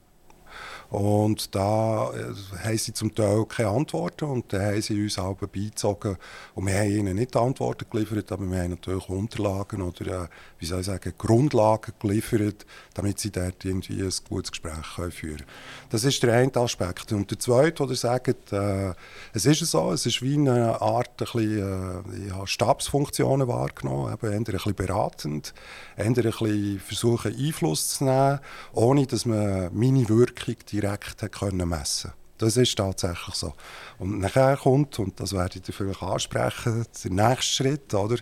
[0.91, 5.35] Und da äh, haben sie zum Teil keine Antworten und dann haben sie uns auch
[5.37, 6.17] beizogen.
[6.55, 10.67] Und wir haben ihnen nicht Antworten geliefert, aber wir haben natürlich Unterlagen oder, äh, wie
[10.67, 15.45] soll ich sagen, Grundlagen geliefert, damit sie dort irgendwie ein gutes Gespräch führen können.
[15.91, 17.13] Das ist der eine Aspekt.
[17.13, 18.93] Und der zweite, ihr sagt, äh,
[19.33, 24.33] es ist so, es ist wie eine Art, ein bisschen, äh, ja, Stabsfunktionen wahrgenommen, eben
[24.33, 25.55] ein bisschen beratend,
[25.97, 28.41] ein bisschen versuchen Einfluss zu nehmen,
[28.73, 33.55] ohne dass man meine Wirkung direkt hat können messen Das ist tatsächlich so.
[33.99, 38.17] Und nachher kommt, und das werde ich vielleicht ansprechen, der nächste Schritt, oder?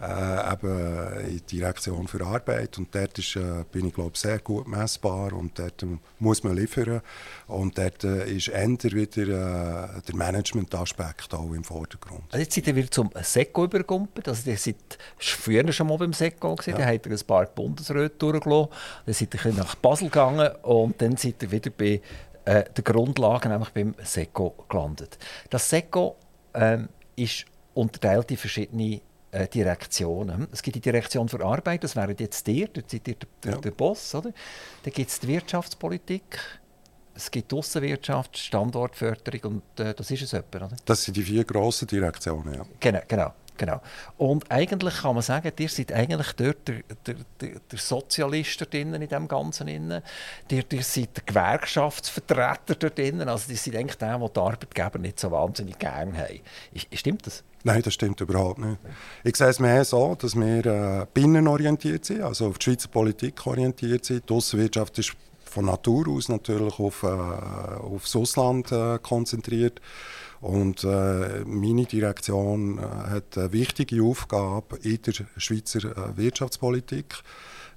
[0.00, 2.78] Äh, eben in die Direktion für Arbeit.
[2.78, 5.84] Und dort ist, äh, bin ich, glaube sehr gut messbar und dort
[6.18, 7.00] muss man liefern.
[7.46, 12.22] Und dort äh, ist eher wieder äh, der Management-Aspekt auch im Vordergrund.
[12.30, 14.28] Also jetzt seid ihr wieder zum SECO übergumpelt.
[14.28, 16.70] Also ihr seid früher schon mal beim SECO gewesen.
[16.70, 16.78] Ja.
[16.78, 18.70] Dann habt ihr ein paar Bundesräte durchgelassen.
[19.06, 22.00] Dann seid ihr nach Basel gegangen und dann seid ihr wieder bei
[22.44, 25.18] äh, den Grundlagen, nämlich beim SECO gelandet.
[25.50, 26.16] Das SECO
[26.52, 29.00] ähm, ist unterteilt in verschiedene
[29.34, 30.46] äh, Direktionen.
[30.52, 33.58] Es gibt die Direktion für Arbeit, das wäre jetzt ihr, dort seid ihr der, ja.
[33.58, 34.14] der Boss.
[34.14, 34.32] Oder?
[34.82, 36.38] Dann gibt es die Wirtschaftspolitik,
[37.14, 40.76] es gibt die Aussenwirtschaft, Standortförderung und äh, das ist es etwa, oder?
[40.84, 42.64] Das sind die vier grossen Direktionen, ja.
[42.80, 43.32] Genau, genau.
[43.56, 43.80] Genau.
[44.18, 48.74] Und eigentlich kann man sagen, ihr seid eigentlich dort der, der, der, der Sozialist dort
[48.74, 49.68] in dem Ganzen.
[49.68, 50.02] Ihr,
[50.50, 53.28] ihr seid der Gewerkschaftsvertreter dort innen.
[53.28, 56.40] Also ihr seid eigentlich der, den die Arbeitgeber nicht so wahnsinnig gerne haben.
[56.92, 57.44] Stimmt das?
[57.62, 58.78] Nein, das stimmt überhaupt nicht.
[59.22, 63.46] Ich sehe es mehr so, dass wir äh, binnenorientiert sind, also auf die Schweizer Politik
[63.46, 64.28] orientiert sind.
[64.28, 65.14] Die Außenwirtschaft ist
[65.44, 69.80] von Natur aus natürlich auf, äh, aufs Ausland äh, konzentriert.
[70.44, 77.14] Und äh, meine Direktion äh, hat eine wichtige Aufgabe in der Schweizer äh, Wirtschaftspolitik.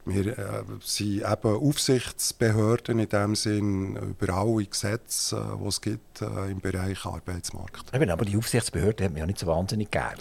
[0.07, 6.21] Wir äh, sind eben Aufsichtsbehörden in dem Sinn über alle Gesetze, äh, die es gibt
[6.21, 7.93] äh, im Bereich Arbeitsmarkt.
[7.93, 10.15] Eben, aber die Aufsichtsbehörde hat man ja nicht so wahnsinnig gern.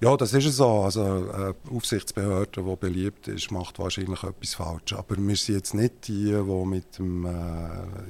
[0.00, 0.68] Ja, das ist so.
[0.80, 4.92] Also eine äh, Aufsichtsbehörde, die beliebt ist, macht wahrscheinlich etwas falsch.
[4.92, 7.30] Aber wir sind jetzt nicht die, die mit dem, äh,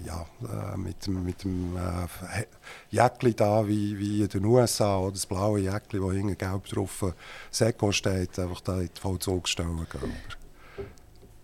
[0.04, 2.44] ja, äh, mit dem, mit dem äh,
[2.90, 7.04] Jäckli da, wie, wie in den USA, oder das blaue Jäckli, wo hinten gelb drauf
[7.50, 10.39] Seko steht, einfach da in die Vollzugsstelle gehen.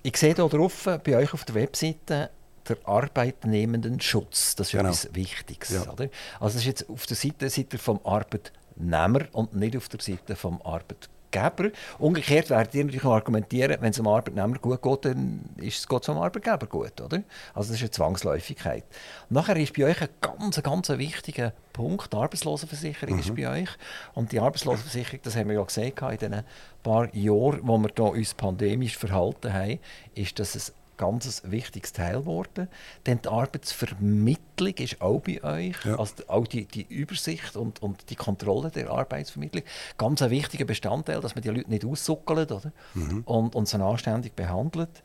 [0.06, 2.30] Ich sehe hier drauf, bei euch auf der Webseite,
[2.68, 4.54] der Arbeitnehmendenschutz.
[4.54, 4.84] Das ist genau.
[4.84, 5.70] etwas Wichtiges.
[5.70, 5.92] Ja.
[5.92, 6.10] Oder?
[6.38, 10.36] Also das ist jetzt auf der Seite, Seite vom Arbeitnehmer und nicht auf der Seite
[10.36, 11.15] vom Arbeitgeber.
[11.34, 11.70] Arbeitgeber.
[11.98, 16.04] Umgekehrt werdet ihr natürlich argumentieren, wenn es dem Arbeitnehmer gut geht, dann ist es Gott
[16.04, 17.22] zum Arbeitgeber gut, oder?
[17.54, 18.84] Also das ist eine Zwangsläufigkeit.
[19.28, 23.20] Nachher ist bei euch ein ganz, ganz wichtiger Punkt, die Arbeitslosenversicherung mhm.
[23.20, 23.70] ist bei euch.
[24.14, 26.42] Und die Arbeitslosenversicherung, das haben wir ja gesehen in den
[26.82, 29.78] paar Jahren, wo wir uns pandemisch verhalten haben,
[30.14, 32.68] ist, dass es ganz wichtiges Teil geworden.
[33.06, 35.98] Denn die Arbeitsvermittlung ist auch bei euch, ja.
[35.98, 39.64] also auch die, die Übersicht und, und die Kontrolle der Arbeitsvermittlung,
[39.98, 42.72] ganz ein wichtiger Bestandteil, dass man die Leute nicht aussuckelt oder?
[42.94, 43.22] Mhm.
[43.24, 45.02] Und, und sie anständig behandelt.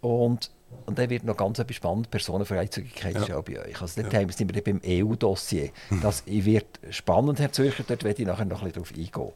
[0.00, 0.50] Und,
[0.84, 3.22] und dann wird noch ganz etwas spannend, Personenfreizügigkeit ja.
[3.22, 3.80] ist auch bei euch.
[3.80, 4.28] Also dort ja.
[4.30, 5.70] sind wir beim EU-Dossier.
[5.90, 6.00] Mhm.
[6.00, 9.32] Das wird spannend, Herr Zürcher, dort werde ich nachher noch ein bisschen drauf eingehen.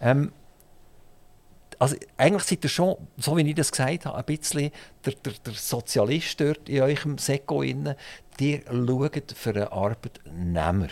[0.00, 0.32] Ähm,
[1.84, 4.70] also eigentlich seid ihr schon, so wie ich das gesagt habe, ein bisschen
[5.04, 7.62] der, der, der Sozialist dort in eurem Seko.
[7.62, 7.96] Ihr
[8.38, 10.88] schaut für einen Arbeitnehmer.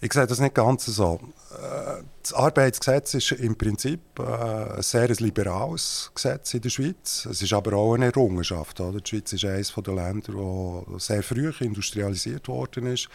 [0.00, 1.20] Ich sehe das nicht ganz so.
[1.50, 7.26] Äh, das Arbeitsgesetz ist im Prinzip äh, ein sehr liberales Gesetz in der Schweiz.
[7.28, 8.80] Es ist aber auch eine Errungenschaft.
[8.80, 9.00] Oder?
[9.00, 13.08] Die Schweiz ist eines der Länder, wo sehr früh industrialisiert worden ist.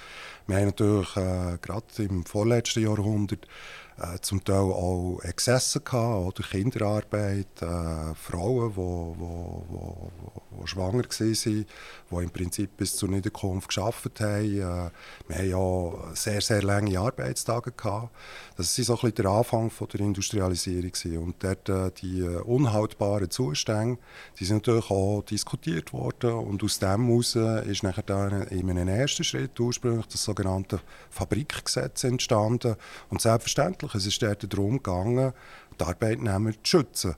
[0.46, 3.48] Wir haben natürlich äh, gerade im vorletzten Jahrhundert
[3.98, 10.12] äh, zum Teil auch Exzesse gehabt, oder Kinderarbeit, äh, Frauen, die wo, wo, wo,
[10.52, 11.66] wo, schwanger waren, die
[12.12, 14.46] im Prinzip bis zur Niederkunft gearbeitet haben.
[14.46, 14.90] Äh,
[15.28, 18.14] wir haben ja sehr, sehr lange Arbeitstage gehabt.
[18.58, 20.92] Das war so ein bisschen der Anfang von der Industrialisierung.
[20.92, 21.18] Gewesen.
[21.18, 24.00] Und dort, äh, die unhaltbaren Zustände,
[24.40, 26.34] die sind natürlich auch diskutiert worden.
[26.34, 30.80] Und aus dem heraus ist nachher dann in einem ersten Schritt ursprünglich das sogenannte
[31.10, 32.76] Fabrikgesetz entstanden.
[33.10, 35.34] Und selbstverständlich, es ist dort darum gegangen,
[35.80, 37.16] die Arbeitnehmer zu schützen.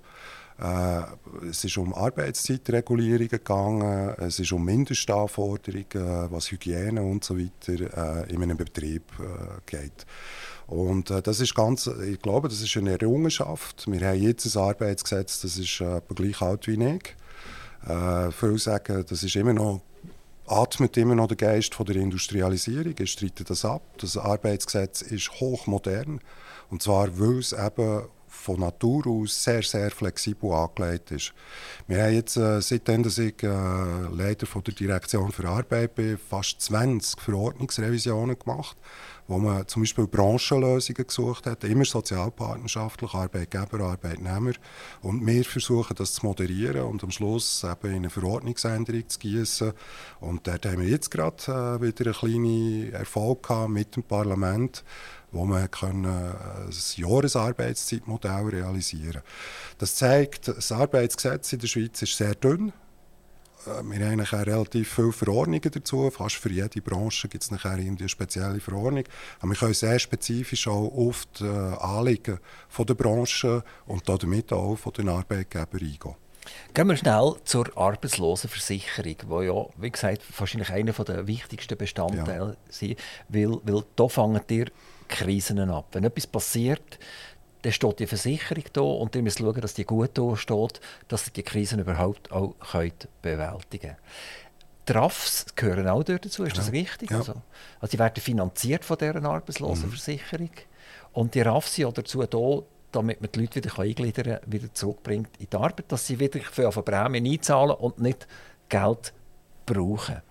[0.59, 1.01] Äh,
[1.49, 8.33] es ist um Arbeitszeitregulierungen gegangen, es ist um Mindestanforderungen, was Hygiene und so weiter äh,
[8.33, 10.05] in einem Betrieb äh, geht.
[10.65, 13.85] Und äh, das ist ganz, ich glaube, das ist eine Errungenschaft.
[13.87, 17.15] Wir haben jetzt ein Arbeitsgesetz, das ist äh, gleich alt wie ich.
[17.87, 19.81] Äh, viele sagen, das ist immer noch
[20.47, 22.95] atmet immer noch der Geist von der Industrialisierung.
[22.99, 23.81] Ich streite das ab.
[23.99, 26.21] Das Arbeitsgesetz ist hochmodern.
[26.69, 31.33] Und zwar, weil es eben von Natur aus sehr, sehr flexibel angelegt ist.
[31.87, 33.47] Wir haben jetzt, äh, seitdem dass ich äh,
[34.11, 38.77] Leiter von der Direktion für Arbeit bin, fast 20 Verordnungsrevisionen gemacht
[39.27, 44.53] wo man zum Beispiel Branchenlösungen gesucht hat, immer sozialpartnerschaftlich, Arbeitgeber, Arbeitnehmer.
[45.01, 49.73] Und wir versuchen das zu moderieren und am Schluss eben in eine Verordnungsänderung zu gießen.
[50.21, 54.83] Und dort haben wir jetzt gerade äh, wieder einen kleinen Erfolg gehabt mit dem Parlament
[55.31, 59.23] wo man können, äh, ein Jahresarbeitszeitmodell realisieren kann.
[59.77, 62.71] Das zeigt, das Arbeitsgesetz in der Schweiz ist sehr dünn.
[63.65, 66.09] Äh, wir haben nachher relativ viele Verordnungen dazu.
[66.11, 69.03] Fast für jede Branche gibt es nachher eine spezielle Verordnung.
[69.39, 74.53] Aber wir können sehr spezifisch auch auf die äh, Anliegen von der Branche und damit
[74.53, 76.15] auch von den Arbeitgebern eingehen.
[76.73, 82.57] Gehen wir schnell zur Arbeitslosenversicherung, die ja, wie gesagt, wahrscheinlich einer der wichtigsten Bestandteile ja.
[82.69, 82.97] ist.
[83.27, 84.67] Weil, weil da fangen ihr
[85.07, 85.87] Krisen ab.
[85.91, 86.99] Wenn etwas passiert,
[87.61, 91.27] dann steht die Versicherung da und ihr müsst schauen, dass die gut da steht, dass
[91.27, 93.97] ihr die Krisen überhaupt auch könnt bewältigen könnt.
[94.87, 97.11] Die RAFs gehören auch dazu, ist das richtig?
[97.11, 97.17] Ja.
[97.17, 97.33] Also,
[97.81, 100.49] also die werden finanziert von dieser Arbeitslosenversicherung.
[100.49, 101.11] Mhm.
[101.13, 105.29] Und die RAFs sind auch dazu da, damit man die Leute wieder eingliedern wieder zurückbringt
[105.39, 108.27] in die Arbeit, dass sie wieder für eine Prämie einzahlen und nicht
[108.69, 109.13] Geld
[109.65, 110.21] brauchen.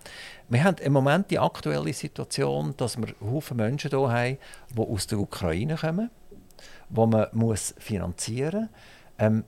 [0.49, 4.37] Wir haben im Moment die aktuelle Situation, dass wir Haufen Menschen hier haben,
[4.75, 6.09] die aus der Ukraine kommen
[6.89, 8.69] die man muss finanzieren muss.
[9.19, 9.43] Ähm,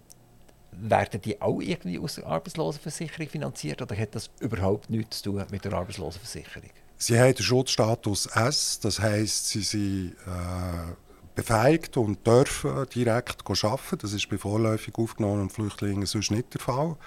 [0.72, 5.46] werden die auch irgendwie aus der Arbeitslosenversicherung finanziert oder hat das überhaupt nichts zu tun
[5.52, 6.70] mit der Arbeitslosenversicherung?
[6.98, 10.94] Sie haben den Schutzstatus S, das heißt, sie sind äh,
[11.36, 13.98] befähigt und dürfen direkt arbeiten.
[14.02, 16.98] Das ist bei vorläufig aufgenommenen Flüchtlingen sonst nicht der Fall.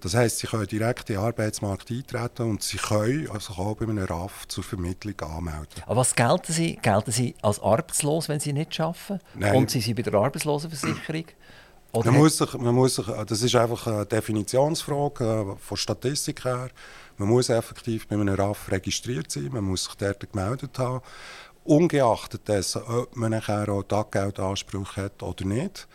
[0.00, 3.84] Das heißt, sie können direkt in den Arbeitsmarkt eintreten und sie können also auch bei
[3.84, 5.82] einem RAF zur Vermittlung anmelden.
[5.86, 6.76] Aber was gelten sie?
[6.76, 9.20] Gelten sie als arbeitslos, wenn sie nicht arbeiten?
[9.34, 9.56] Nein.
[9.56, 11.26] Und sie sind bei der Arbeitslosenversicherung?
[11.92, 16.70] man muss, sich, man muss sich, das ist einfach eine Definitionsfrage äh, von Statistik her.
[17.18, 21.02] Man muss effektiv bei einem RAF registriert sein, man muss sich dort gemeldet haben.
[21.64, 25.86] Ungeachtet dessen, ob man nachher auch Taggeldansprüche hat oder nicht.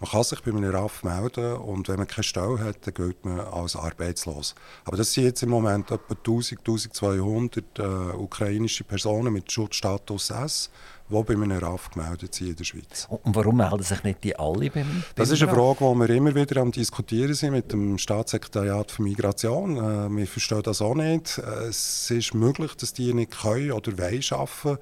[0.00, 3.22] Man kann sich bei einem RAF melden und wenn man keine Stelle hat, dann gilt
[3.22, 4.54] man als arbeitslos.
[4.86, 7.82] Aber das sind jetzt im Moment etwa 1000, 1200 äh,
[8.16, 10.70] ukrainische Personen mit Schutzstatus S,
[11.10, 13.08] die bei einem RAF gemeldet sind in der Schweiz.
[13.08, 16.34] Und warum melden sich nicht die alle beim, Das ist eine Frage, die wir immer
[16.34, 19.76] wieder am Diskutieren sind mit dem Staatssekretariat für Migration.
[19.76, 21.38] Äh, wir verstehen das auch nicht.
[21.38, 24.78] Äh, es ist möglich, dass die nicht können oder wollen arbeiten.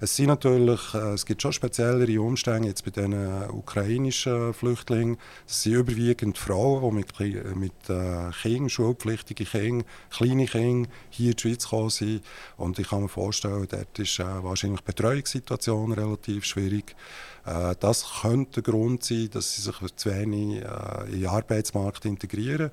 [0.00, 3.14] Es, sind natürlich, äh, es gibt schon speziellere Umstände jetzt bei den
[3.50, 5.18] ukrainischen Flüchtlingen.
[5.46, 11.36] Es sind überwiegend Frauen, die mit, mit äh, Kindern, schulpflichtigen Kindern, kleinen Kindern hier in
[11.36, 12.22] die Schweiz gekommen sind.
[12.56, 16.94] Und ich kann mir vorstellen, dort ist äh, wahrscheinlich Betreuungssituation Situation relativ schwierig.
[17.44, 22.04] Äh, das könnte der Grund sein, dass sie sich zu wenig äh, in den Arbeitsmarkt
[22.04, 22.70] integrieren.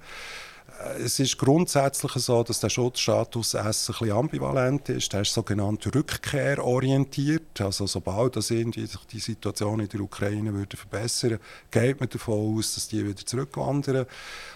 [0.80, 5.14] Äh, es ist grundsätzlich so, dass der Schutzstatus S ein ambivalent ist.
[5.14, 7.62] Der ist sogenannt rückkehrorientiert.
[7.62, 8.66] Also sobald sich
[9.12, 11.40] die Situation in der Ukraine würde verbessern,
[11.72, 14.06] geht man davon aus, dass die wieder zurückwandern.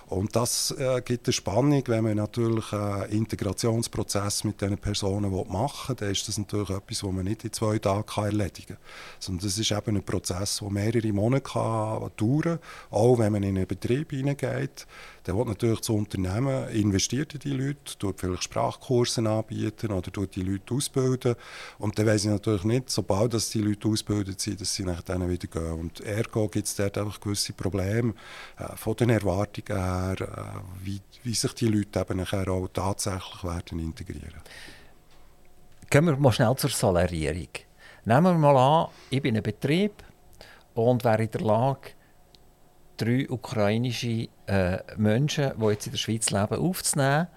[0.08, 5.90] Und das äh, gibt eine Spannung, wenn man natürlich einen Integrationsprozess mit diesen Personen machen
[5.90, 8.78] will, dann ist das natürlich etwas, das man nicht in zwei Tagen erledigen kann.
[9.20, 12.60] Sondern das ist eben ein Prozess, der mehrere Monate kann dauern kann,
[12.92, 14.86] auch wenn man in einen Betrieb hineingeht.
[15.24, 20.36] Dann wird natürlich das Unternehmen investiert in die Leute, tut vielleicht Sprachkurse anbieten oder tut
[20.36, 21.36] die Leute ausbilden.
[21.80, 25.02] Und dann weiß ich natürlich nicht, sobald dass die Leute ausgebildet sind, dass sie nach
[25.02, 25.80] denen wieder gehen.
[25.80, 28.14] Und ergo gibt es dort einfach gewisse Probleme
[28.58, 33.44] äh, von den Erwartungen her äh, wie, wie sich die Leute eben nachher auch tatsächlich
[33.44, 34.42] werden integrieren.
[35.90, 37.50] Gehen wir mal schnell zur Salärierung.
[38.06, 40.04] Nehmen wir mal an, ich bin ein Betrieb
[40.74, 41.92] und wäre in der Lage,
[42.98, 47.28] drei ukrainische äh, Menschen, die jetzt in der Schweiz leben, aufzunehmen.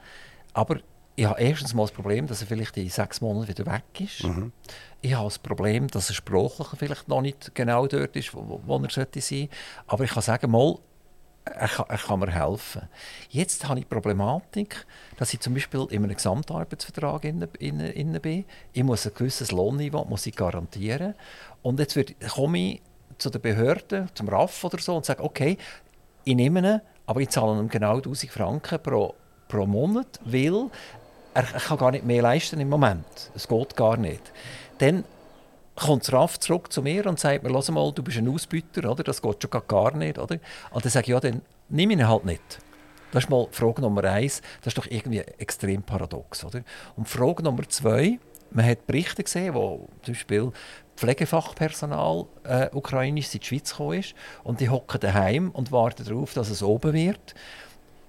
[0.52, 0.78] Aber
[1.16, 4.22] ich habe erstens mal das Problem, dass er vielleicht in sechs Monaten wieder weg ist.
[4.24, 4.52] Mhm.
[5.00, 8.76] Ich habe das Problem, dass er sprachlich vielleicht noch nicht genau dort ist, wo, wo
[8.76, 9.48] er sein sollte.
[9.86, 10.78] Aber ich kann sagen, mal,
[11.46, 12.82] er kann, er kann, mir helfen.
[13.30, 14.84] Jetzt habe ich die Problematik,
[15.16, 18.44] dass ich zum Beispiel in einem Gesamtarbeitsvertrag in, in, in bin.
[18.72, 21.14] Ich muss ein gewisses Lohnniveau muss ich garantieren.
[21.62, 22.82] Und jetzt wird, komme ich
[23.18, 25.56] zu der Behörde, zum RAF oder so, und sage, okay,
[26.24, 29.14] ich nehme ihn, aber ich zahle ihm genau 1000 Franken pro,
[29.48, 30.70] pro Monat, weil
[31.34, 33.30] er, er kann gar nicht mehr leisten im Moment.
[33.34, 34.32] Es geht gar nicht.
[34.78, 35.04] Dann
[35.76, 39.04] kommt RAF zurück zu mir und sagt mir, Lass mal, du bist ein Ausbüter, oder?
[39.04, 40.18] das geht schon gar nicht.
[40.18, 40.38] Oder?
[40.70, 42.58] Und dann sage ich, ja, dann nimm ihn halt nicht.
[43.12, 44.42] Das ist mal Frage Nummer eins.
[44.62, 46.44] Das ist doch irgendwie extrem paradox.
[46.44, 46.62] Oder?
[46.96, 48.18] Und Frage Nummer zwei,
[48.50, 50.52] man hat Berichte gesehen, wo zum Beispiel
[50.96, 56.34] Pflegefachpersonal äh, ukrainisch in die Schweiz gekommen ist und die hocken daheim und warten darauf,
[56.34, 57.34] dass es oben wird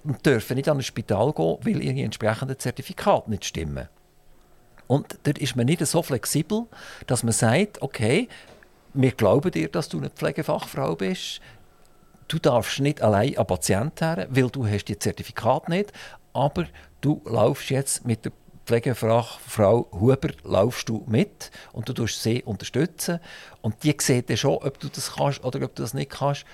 [0.04, 3.88] und dürfen nicht an ein Spital gehen, weil ihre entsprechenden Zertifikate nicht stimmen.
[4.86, 6.66] Und dort ist man nicht so flexibel,
[7.06, 8.28] dass man sagt, okay,
[8.94, 11.40] wir glauben dir, dass du eine Pflegefachfrau bist.
[12.26, 15.92] Du darfst nicht allein an Patienten her, weil du hast die Zertifikat nicht.
[16.32, 16.64] Aber
[17.00, 18.32] du laufst jetzt mit der
[18.68, 23.18] Pflegefachfrau Huber laufst du mit und du tust sie unterstützen.
[23.62, 26.44] Und die sieht dann schon, ob du das kannst oder ob du das nicht kannst.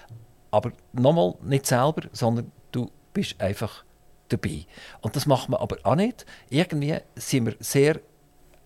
[0.52, 3.84] Aber nochmal, nicht selber, sondern du bist einfach
[4.28, 4.64] dabei.
[5.00, 6.24] Und das macht man aber auch nicht.
[6.50, 7.98] Irgendwie sind wir sehr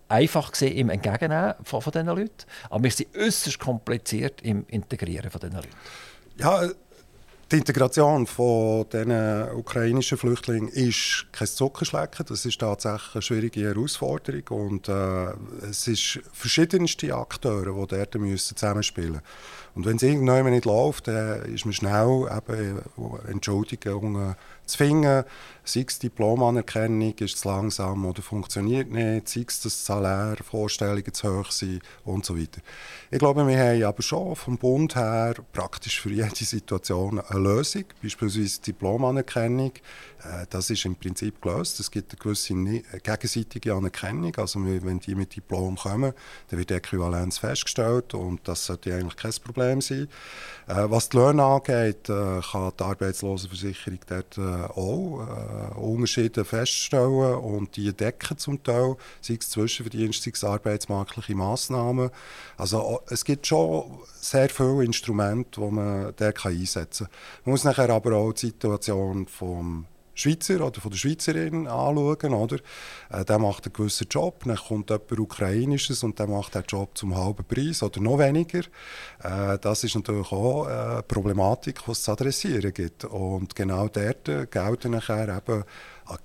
[0.09, 5.31] einfach gesehen im Entgegennehmen von, von diesen Leuten, aber wir sind äußerst kompliziert im Integrieren
[5.31, 5.69] von diesen Leuten.
[6.37, 6.69] Ja,
[7.51, 9.11] die Integration von den
[9.55, 12.25] ukrainischen Flüchtlingen ist kein Zuckerschlecken.
[12.27, 14.43] Das ist tatsächlich eine schwierige Herausforderung.
[14.49, 15.33] Und äh,
[15.67, 19.23] es sind verschiedenste Akteure, die dort müssen zusammenspielen müssen.
[19.75, 22.81] Und wenn es irgendwann nicht läuft, dann ist man schnell eben
[23.27, 24.35] Entschuldigungen
[24.65, 25.23] zu finden.
[25.71, 31.51] Sei es Diplomanerkennung, ist es langsam oder funktioniert nicht, sei es, dass Salärvorstellungen zu hoch
[31.51, 32.61] sind und so weiter.
[33.11, 37.83] Ich glaube, wir haben aber schon vom Bund her praktisch für jede Situation eine Lösung,
[38.01, 39.73] beispielsweise Diplomanerkennung.
[40.23, 41.79] Äh, das ist im Prinzip gelöst.
[41.79, 44.35] Es gibt eine gewisse gegenseitige Anerkennung.
[44.37, 46.13] Also wenn die mit Diplom kommen,
[46.49, 50.07] dann wird die Äquivalenz festgestellt und das sollte eigentlich kein Problem sein.
[50.67, 57.93] Äh, was die Löhne angeht, äh, kann die Arbeitslosenversicherung dort auch Unterschiede feststellen und die
[57.93, 62.11] decken zum Teil, sei es Zwischenverdienst, sei es arbeitsmarktliche Massnahmen.
[62.57, 67.15] Also es gibt schon sehr viele Instrumente, die man dort einsetzen kann.
[67.45, 69.85] Man muss nachher aber auch die Situation vom
[70.19, 72.33] Schweizer oder von der Schweizerin anschauen.
[72.33, 72.57] Oder?
[73.09, 76.97] Äh, der macht einen gewissen Job, dann kommt jemand Ukrainisches und der macht den Job
[76.97, 78.63] zum halben Preis oder noch weniger.
[79.23, 83.05] Äh, das ist natürlich auch eine Problematik, die es zu adressieren gibt.
[83.05, 85.63] Und genau dort gelten nachher eben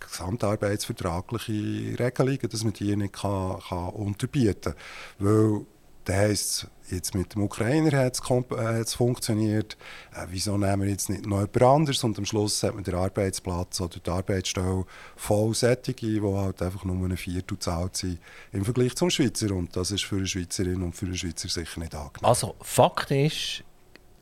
[0.01, 4.75] gesamtarbeitsvertragliche Regelungen, dass man die nicht kann, kann unterbieten
[5.19, 5.67] kann.
[6.05, 9.77] Das heisst, jetzt mit dem Ukrainer hat es äh, funktioniert.
[10.15, 12.05] Äh, wieso nehmen wir jetzt nicht noch jemand anderes?
[12.05, 14.85] Und am Schluss hat man den Arbeitsplatz oder die Arbeitsstelle
[15.17, 18.19] voll Sättige, die halt einfach nur ein Viertel zahlt sind
[18.53, 19.55] im Vergleich zum Schweizer.
[19.55, 22.25] Und das ist für eine Schweizerin und für einen Schweizer sicher nicht angenehm.
[22.25, 23.65] Also Fakt ist,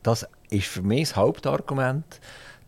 [0.02, 2.20] das ist für mich das Hauptargument,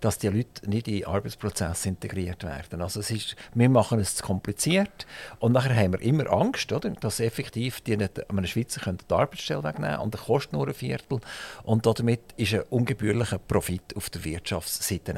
[0.04, 2.82] dass die Leute nicht in den Arbeitsprozess integriert werden.
[2.82, 5.06] Also es ist, wir machen es zu kompliziert
[5.38, 9.64] und nachher haben wir immer Angst, oder, dass effektiv die nicht, einem Schweizer die Arbeitsstelle
[9.64, 11.20] wegnehmen und das kostet nur ein Viertel
[11.62, 15.14] und damit ist ein ungebührlicher Profit auf der Wirtschaftsseite.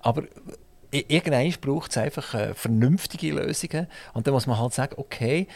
[0.00, 0.24] Aber
[0.90, 5.46] irgendwann braucht es einfach äh, vernünftige Lösungen und dann muss man halt sagen, okay,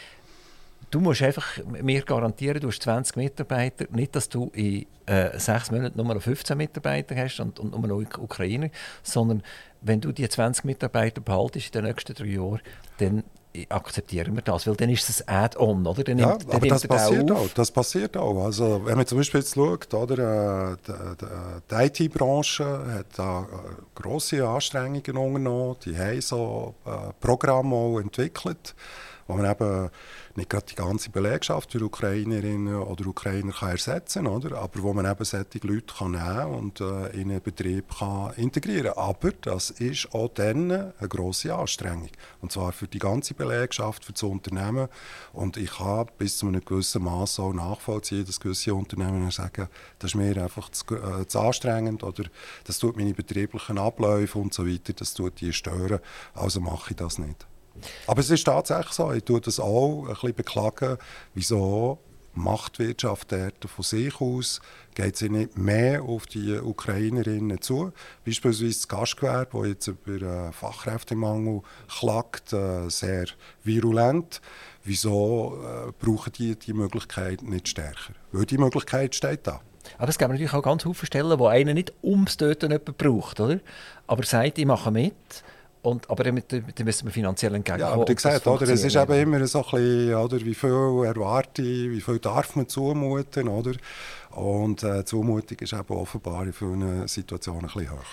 [0.91, 5.71] du musst einfach mir garantieren, du hast 20 Mitarbeiter, nicht, dass du in äh, sechs
[5.71, 8.69] Monaten nur noch 15 Mitarbeiter hast und, und nur noch Ukrainer,
[9.01, 9.41] sondern
[9.81, 12.61] wenn du die 20 Mitarbeiter behaltest in den nächsten drei Jahren,
[12.97, 13.23] dann
[13.69, 16.03] akzeptieren wir das, weil dann ist es Add-on, oder?
[16.03, 17.49] Dann ja, nimmt, aber das passiert auch.
[17.53, 18.45] Das passiert auch.
[18.45, 23.45] Also, wenn man zum Beispiel jetzt schaut, oder, äh, die, die IT-Branche hat da äh,
[23.93, 28.73] grosse Anstrengungen unternommen, die haben so äh, Programme auch entwickelt,
[29.27, 29.89] wo man eben
[30.35, 35.05] nicht gerade die ganze Belegschaft für Ukrainerinnen oder Ukrainer kann ersetzen kann, aber wo man
[35.05, 39.03] eben solche Leute kann nehmen und äh, in einen Betrieb kann integrieren kann.
[39.03, 42.09] Aber das ist auch dann eine grosse Anstrengung.
[42.41, 44.87] Und zwar für die ganze Belegschaft, für das Unternehmen.
[45.33, 49.67] Und ich kann bis zu einem gewissen Maß auch nachvollziehen, dass gewisse Unternehmen sagen,
[49.99, 52.23] das ist mir einfach zu, äh, zu anstrengend oder
[52.65, 55.99] das tut meine betrieblichen Abläufe und so weiter, das tut die stören,
[56.33, 57.50] also mache ich das nicht.
[58.07, 60.97] Aber es ist tatsächlich so, ich tue das auch ein bisschen beklagen,
[61.33, 61.99] wieso
[62.33, 64.61] Machtwirtschaft dort von sich aus
[64.93, 67.91] geht sie nicht mehr auf die Ukrainerinnen zu.
[68.25, 73.25] Beispielsweise das Gastgewerbe, das jetzt über äh, Fachkräftemangel klagt, äh, sehr
[73.63, 74.41] virulent.
[74.83, 78.13] Wieso äh, brauchen die die Möglichkeit nicht stärker?
[78.31, 79.61] Weil die Möglichkeit steht da.
[79.97, 83.39] Aber es gibt natürlich auch ganz viele Stellen, wo einer nicht ums Töten jemanden braucht,
[83.39, 83.59] oder?
[84.07, 85.13] aber sagt, ich mache mit
[85.83, 87.89] und, aber dann, dann müssen wir finanziell entgegenkommen.
[87.89, 91.05] Ja, aber du siehst, oder, es ist eben immer so ein bisschen, oder, wie viel
[91.05, 93.73] erwarte ich, wie viel darf man zumuten, oder?
[94.31, 98.05] Und äh, Zumutung ist eben offenbar in vielen Situationen ein bisschen hoch.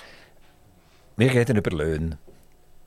[1.16, 2.18] Wir reden über Löhne.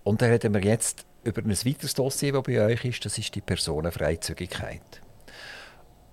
[0.04, 3.36] Und da reden wir jetzt über ein weiteres Dossier, das bei euch ist, das ist
[3.36, 5.02] die Personenfreizügigkeit.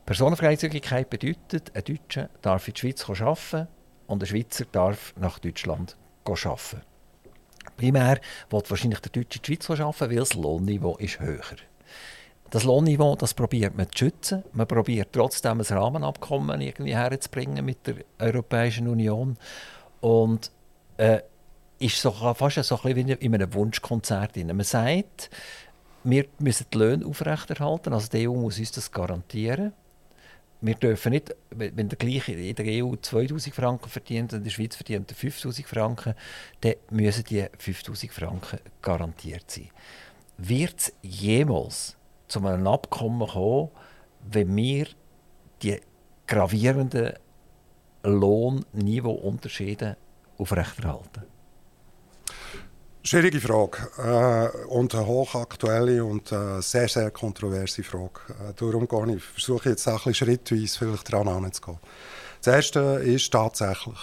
[0.04, 3.68] Personenfreizügigkeit bedeutet, ein Deutscher darf in die Schweiz arbeiten
[4.06, 6.82] und ein Schweizer darf nach Deutschland arbeiten.
[7.76, 11.42] Primär will wahrscheinlich der Deutsche die Schweiz arbeiten, weil das Lohnniveau ist höher.
[12.50, 14.42] Das Lohnniveau, das probiert man zu schützen.
[14.52, 19.36] Man probiert trotzdem ein Rahmenabkommen irgendwie herzubringen mit der Europäischen Union.
[20.00, 20.50] Und
[20.96, 21.20] äh,
[21.78, 24.36] ist so, fast so ein bisschen wie in einem Wunschkonzert.
[24.36, 25.30] Man sagt,
[26.04, 29.72] wir müssen die Löhne aufrechterhalten, also die EU muss uns das garantieren
[30.60, 34.50] wir dürfen nicht, wenn der gleiche in der EU 2000 Franken verdient und in der
[34.50, 36.14] Schweiz verdient er 5000 Franken,
[36.60, 39.70] dann müssen die 5000 Franken garantiert sein.
[40.36, 41.96] Wird es jemals
[42.26, 43.70] zu einem Abkommen kommen,
[44.30, 44.88] wenn wir
[45.62, 45.80] die
[46.26, 47.14] gravierenden
[48.02, 49.96] Lohnniveauunterschiede
[50.38, 51.37] aufrechterhalten?
[53.08, 58.20] Schwierige Frage äh, und eine hochaktuelle und äh, sehr, sehr kontroverse Frage.
[58.28, 61.78] Äh, darum gehe ich, versuche jetzt auch ein schrittweise vielleicht daran anzugehen.
[62.42, 63.96] Das Erste ist tatsächlich,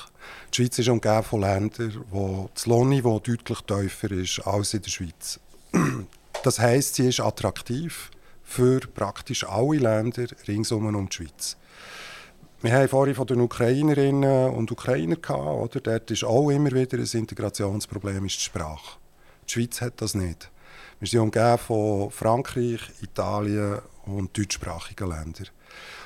[0.51, 4.89] die Schweiz ist umgeben von Ländern, wo das Lohnniveau deutlich tiefer ist als in der
[4.89, 5.39] Schweiz.
[6.41, 8.09] Das heisst, sie ist attraktiv
[8.43, 11.57] für praktisch alle Länder ringsum um die Schweiz.
[12.65, 15.81] Wir haben vorhin von den Ukrainerinnen und Ukrainern gehabt, oder?
[15.81, 18.97] Dort ist auch immer wieder ein Integrationsproblem ist die Sprache.
[19.47, 20.49] Die Schweiz hat das nicht.
[20.99, 25.49] Wir sind umgeben von Frankreich, Italien und deutschsprachigen Ländern.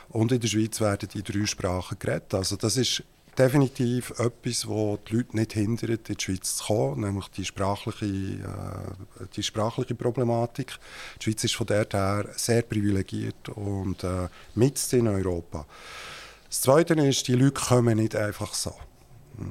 [0.10, 2.34] Und in der Schweiz werden die drei Sprachen geredet.
[2.34, 3.03] Also das ist
[3.38, 8.05] definitiv etwas, das die Leute nicht hindert, in die Schweiz zu kommen, nämlich die sprachliche,
[8.05, 10.78] äh, die sprachliche Problematik.
[11.20, 15.66] Die Schweiz ist von dort her sehr privilegiert und äh, mit in Europa.
[16.50, 18.74] Das Zweite ist, die Leute kommen nicht einfach so.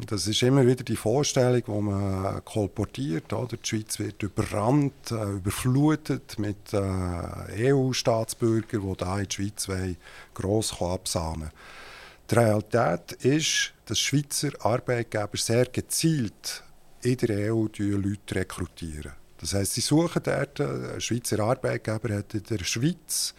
[0.06, 3.32] Das ist immer wieder die Vorstellung, die man kolportiert.
[3.32, 3.56] Oder?
[3.56, 9.96] Die Schweiz wird überrannt, äh, überflutet mit äh, EU-Staatsbürgern, die hier in die Schweiz wollen,
[10.34, 11.50] gross absahnen
[12.28, 16.64] Die Realität ist, dass Schweizer Arbeitgeber sehr gezielt
[17.02, 19.12] in der EU Leute rekrutieren.
[19.40, 23.34] Das heißt, sie suchen dort, ein Schweizer Arbeitgeber hat in der Schweiz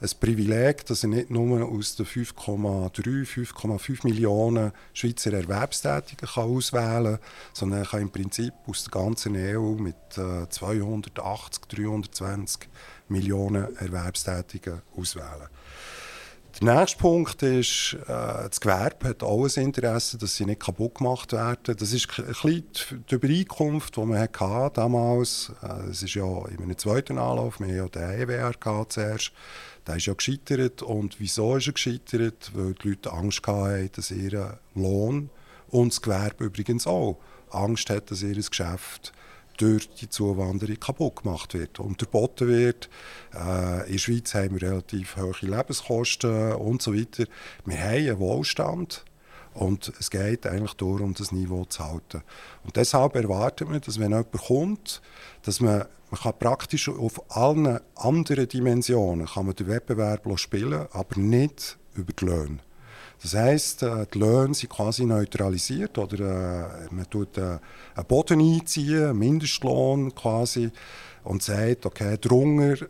[0.00, 7.18] ein Privileg, dass er nicht nur aus den 5,3, 5,5 Millionen Schweizer Erwerbstätigen kann auswählen
[7.18, 12.68] kann, sondern er kann im Prinzip aus der ganzen EU mit 280, 320
[13.08, 15.48] Millionen Erwerbstätigen auswählen.
[16.60, 20.96] Der nächste Punkt ist, äh, das Gewerbe hat auch ein Interesse, dass sie nicht kaputt
[20.96, 21.76] gemacht werden.
[21.76, 22.64] Das ist ein
[23.08, 25.52] die Übereinkunft, die man hatte damals.
[25.62, 29.30] Äh, es ist ja in einem zweiten Anlauf, wir haben ja den EWR zuerst.
[29.88, 30.82] Der ist ja gescheitert.
[30.82, 32.52] Und wieso ist er gescheitert?
[32.54, 35.30] Weil die Leute Angst hatten, dass ihr Lohn
[35.68, 37.18] und das Gewerbe übrigens auch
[37.50, 39.12] Angst hat, dass ihr Geschäft
[39.56, 42.88] durch die Zuwanderung kaputt gemacht wird, unterboten wird.
[43.34, 47.24] Äh, in der Schweiz haben wir relativ hohe Lebenskosten und so weiter.
[47.64, 49.04] Wir haben einen Wohlstand
[49.54, 52.22] und es geht eigentlich darum, das Niveau zu halten.
[52.64, 55.02] Und deshalb erwartet man, dass wenn jemand kommt,
[55.42, 61.20] dass man, man kann praktisch auf allen anderen Dimensionen kann man den Wettbewerb spielen, aber
[61.20, 62.58] nicht über die Löhne.
[63.22, 67.58] Das heisst, äh, die Löhne sind quasi neutralisiert oder äh, man tut äh,
[67.94, 70.70] einen Boden einziehen, einen Mindestlohn quasi
[71.24, 72.86] und sagt, okay, drunter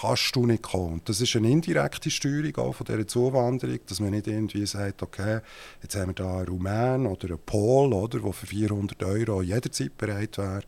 [0.00, 1.00] kannst du nicht kommen.
[1.04, 5.40] Das ist eine indirekte Steuerung auch von dieser Zuwanderung, dass man nicht irgendwie sagt, okay,
[5.82, 10.38] jetzt haben wir da einen Rumän oder einen Pol, der für 400 Euro jederzeit bereit
[10.38, 10.62] wäre,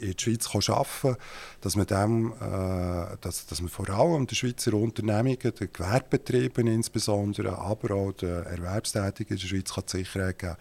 [0.00, 1.16] in die Schweiz zu arbeiten,
[1.60, 7.58] dass man, dem, äh, dass, dass man vor allem den Schweizer Unternehmungen, den Gewerbebetrieben insbesondere,
[7.58, 10.56] aber auch den Erwerbstätigen in der Schweiz kann die Sicherheit geben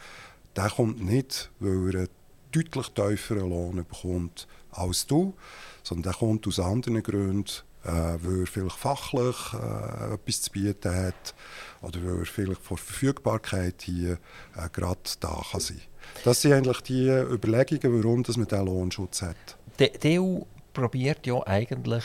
[0.56, 2.10] der kommt nicht, weil er einen
[2.52, 5.34] deutlich tieferen Lohn bekommt als du,
[5.84, 7.50] sondern der kommt aus anderen Gründen,
[7.84, 11.34] äh, weil er vielleicht fachlich äh, etwas zu bieten hat
[11.82, 14.14] oder weil er vielleicht vor Verfügbarkeit hier
[14.56, 15.82] äh, gerade da kann sein
[16.24, 19.58] Das sind eigentlich die Überlegungen, warum dass man diesen Lohnschutz hat.
[19.80, 20.42] Die, EU
[20.74, 22.04] probiert ja eigentlich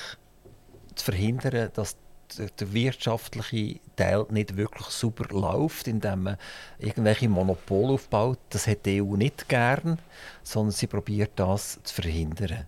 [0.94, 1.96] zu verhindern, dass
[2.38, 6.36] der wirtschaftliche Teil nicht wirklich super läuft, indem man
[6.78, 8.38] irgendwelche Monopole aufbaut.
[8.50, 9.98] Das hat die EU nicht gern,
[10.42, 12.66] sondern sie probiert das zu verhindern.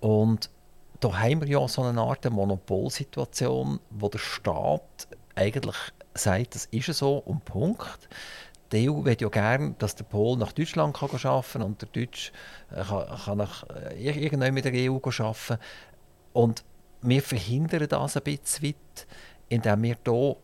[0.00, 0.50] Und
[1.00, 5.76] da haben wir ja so eine Art Monopolsituation, wo der Staat eigentlich
[6.14, 8.08] sagt, das ist so und Punkt.
[8.72, 11.88] Die EU will ja gerne, dass der Pol nach Deutschland kann arbeiten kann und der
[11.88, 12.32] Deutsch
[12.70, 15.58] äh, kann, kann nach, äh, irgendwann mit der EU arbeiten.
[16.32, 16.64] Und
[17.08, 19.06] wir verhindern das ein bisschen weit,
[19.48, 20.36] indem wir hier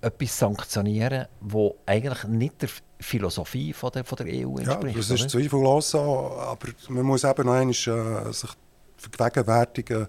[0.00, 2.68] etwas sanktionieren, wo eigentlich nicht der
[3.00, 4.96] Philosophie von der, von der EU entspricht.
[4.96, 8.50] Ja, das ist zweifellos so, aber man muss eben noch einmal, äh, sich
[8.96, 10.06] vergegenwärtigen,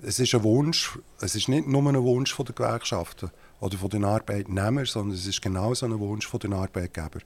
[0.00, 3.30] es ist ein Wunsch, es ist nicht nur ein Wunsch von der Gewerkschaften
[3.60, 7.22] oder von den Arbeitnehmern, sondern es ist genauso ein Wunsch von den Arbeitgebern.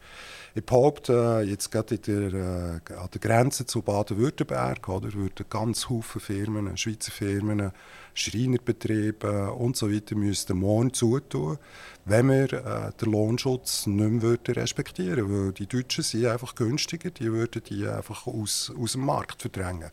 [0.55, 6.03] Ich behaupte, äh, jetzt gerade der, äh, an der Grenze zu Baden-Württemberg, würden ganz viele
[6.03, 7.73] Firmen, Schweizer Firmen,
[8.15, 11.59] Schreinerbetriebe und so weiter müssten morgen zutun,
[12.05, 15.47] wenn wir äh, den Lohnschutz nicht mehr würden respektieren würden.
[15.47, 19.91] Weil die Deutschen sind einfach günstiger, die würden die einfach aus, aus dem Markt verdrängen.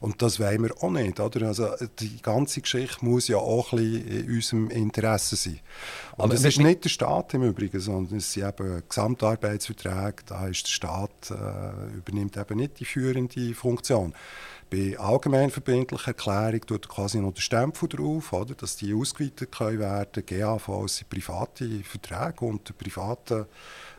[0.00, 1.20] Und das wollen wir auch nicht.
[1.20, 1.48] Oder?
[1.48, 1.68] Also,
[1.98, 5.60] die ganze Geschichte muss ja auch ein bisschen in unserem Interesse sein.
[6.16, 10.46] Und Aber es ist nicht der Staat im Übrigen, sondern es sind eben Gesamtarbeitsverträge, da
[10.46, 14.14] ist der Staat, äh, übernimmt eben nicht die führende Funktion.
[14.70, 20.26] Bei allgemeinverbindlicher Erklärung tut quasi noch der Stempel drauf, oder, dass die ausgeweitet werden können.
[20.26, 23.46] GAV sind private Verträge unter privaten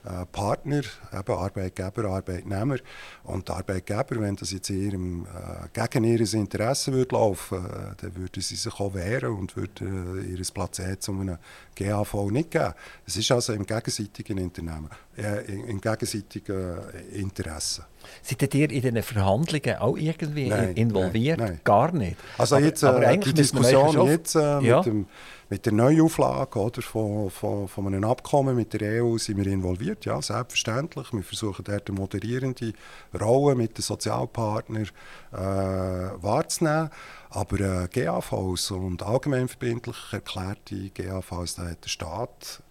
[0.05, 2.78] äh, Partner, eben Arbeitgeber, Arbeitnehmer.
[3.26, 8.15] Und die Arbeitgeber, wenn das jetzt ihrem, äh, gegen ihr Interesse würde laufen äh, dann
[8.15, 11.38] würden sie sich auch wehren und würden äh, ihr Placet zu einem
[11.76, 12.74] GAV nicht geben.
[13.05, 16.80] Es ist also im gegenseitigen Unternehmen, äh, im gegenseitigen
[17.11, 17.86] Interesse.
[18.22, 21.39] Seid ihr in diesen Verhandlungen auch irgendwie nein, involviert?
[21.39, 21.62] Nein, nein.
[21.64, 22.18] Gar nicht.
[22.38, 24.82] Also aber, jetzt, aber die Diskussion jetzt mit ja.
[24.82, 25.08] dem
[25.52, 30.06] mit der Neuauflage oder, von, von, von einem Abkommen mit der EU sind wir involviert,
[30.06, 31.12] ja, selbstverständlich.
[31.12, 32.72] Wir versuchen dort eine moderierende
[33.20, 34.88] Rolle mit den Sozialpartnern
[35.34, 36.89] äh, wahrzunehmen.
[37.32, 42.64] Aber äh, GAVs und allgemeinverbindlich erklärte GAVs, da hat der Staat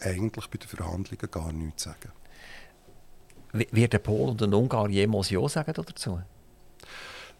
[0.00, 2.12] eigentlich bei den Verhandlungen gar nichts zu sagen.
[3.52, 6.20] Wird der Polen und der Ungarn jemals Ja sagen dazu?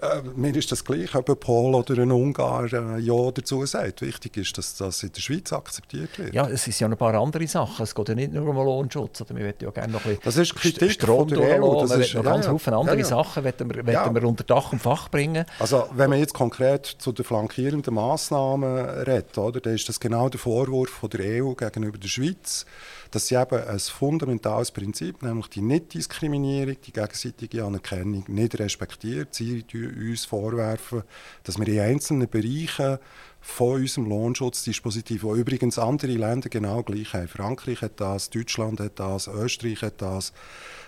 [0.01, 4.03] Äh, mir ist das gleich, ob ein Pol oder ein Ungar äh, Ja dazu sagt.
[4.03, 6.33] Wichtig ist, dass das in der Schweiz akzeptiert wird.
[6.33, 7.83] Ja, es sind ja noch ein paar andere Sachen.
[7.83, 9.21] Es geht ja nicht nur um Lohnschutz.
[9.23, 11.81] Oder wir wollen ja gerne noch ein das ist Kritik Strom von der EU.
[11.81, 13.07] Das ist, noch ganz ja, viele andere ja, ja.
[13.07, 14.15] Sachen wollen wir, ja.
[14.15, 15.45] wir unter Dach und Fach bringen.
[15.59, 20.29] Also wenn man jetzt konkret zu den flankierenden Massnahmen redet, oder, dann ist das genau
[20.29, 22.67] der Vorwurf von der EU gegenüber der Schweiz
[23.11, 29.35] dass sie eben ein fundamentales Prinzip, nämlich die Nichtdiskriminierung, die gegenseitige Anerkennung nicht respektiert.
[29.35, 31.03] Sie uns vorwerfen,
[31.45, 32.99] dass wir in einzelnen Bereichen
[33.41, 37.29] von unserem Lohnschutzdispositiv, wo übrigens andere Länder genau gleich haben.
[37.29, 40.33] Frankreich hat das, Deutschland hat das, Österreich hat das,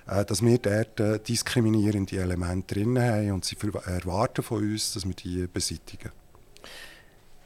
[0.09, 5.07] äh, dass wir dort äh, diskriminierende Elemente drin haben und sie erwarten von uns, dass
[5.07, 6.11] wir die beseitigen.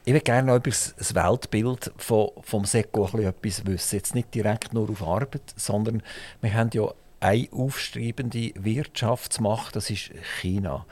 [0.06, 3.96] Ich würde gerne noch über das Weltbild von, vom SECO etwas wissen.
[3.96, 6.02] Jetzt nicht direkt nur auf Arbeit, sondern
[6.42, 10.10] wir haben ja eine aufstrebende Wirtschaftsmacht, das ist
[10.42, 10.84] China.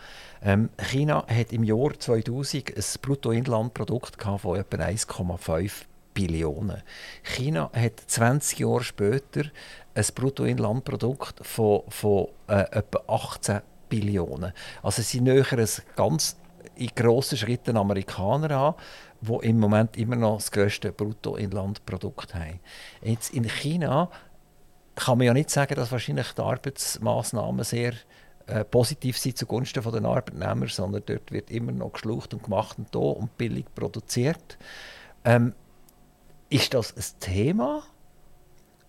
[0.44, 5.72] Ähm, China hat im Jahr 2000 ein Bruttoinlandprodukt von etwa 1,5
[6.14, 6.82] Billionen.
[7.22, 9.44] China hat 20 Jahre später
[9.94, 14.52] ein Bruttoinlandprodukt von, von äh, etwa 18 Billionen.
[14.82, 16.36] Also sie nähern ein ganz
[16.74, 18.74] in grossen Schritten Amerikaner an,
[19.20, 22.60] die im Moment immer noch das grösste Bruttoinlandprodukt haben.
[23.02, 24.10] Jetzt in China
[24.94, 27.92] kann man ja nicht sagen, dass wahrscheinlich die Arbeitsmaßnahmen sehr
[28.52, 32.94] äh, positiv sind zugunsten der Arbeitnehmer, sondern dort wird immer noch geschlucht und gemacht und
[32.94, 34.58] da und billig produziert.
[35.24, 35.54] Ähm,
[36.50, 37.82] ist das ein Thema,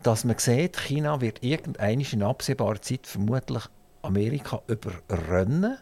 [0.01, 3.64] dass man sieht, China wird irgendwann in absehbarer Zeit vermutlich
[4.01, 5.78] Amerika überrennen?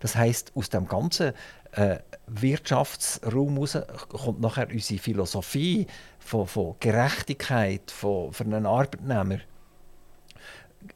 [0.00, 1.32] Das heißt, aus dem ganzen
[1.70, 3.78] äh, Wirtschaftsraum heraus
[4.10, 5.86] kommt nachher unsere Philosophie
[6.18, 9.38] von, von Gerechtigkeit von, für einen Arbeitnehmer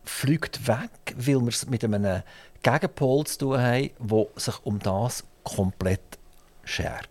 [0.05, 2.23] fliegt weg, weil wir es mit einem
[2.63, 6.19] Gegenpol zu tun haben, der sich um das komplett
[6.65, 7.09] schert.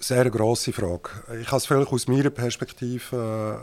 [0.00, 1.10] Sehr grosse Frage.
[1.40, 3.60] Ich kann es vielleicht aus meiner Perspektive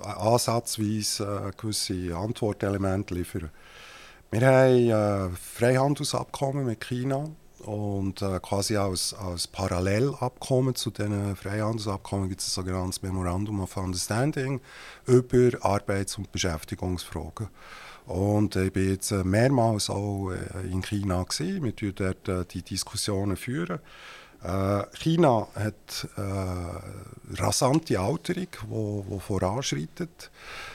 [0.00, 3.50] äh, ansatzweise äh, gewisse Antwortelemente liefern.
[4.30, 7.28] Wir haben ein äh, Freihandelsabkommen mit China
[7.64, 13.76] und äh, quasi als, als Parallelabkommen zu diesen Freihandelsabkommen gibt es ein sogenanntes Memorandum of
[13.76, 14.60] Understanding
[15.06, 17.48] über Arbeits- und Beschäftigungsfragen.
[18.06, 21.22] Und ich war jetzt äh, mehrmals auch äh, in China.
[21.22, 21.62] Gewesen.
[21.62, 23.36] Wir führen dort äh, die Diskussionen.
[23.36, 23.78] Führen.
[24.44, 30.30] Äh, China hat äh, rasante Alterung, die voranschreitet.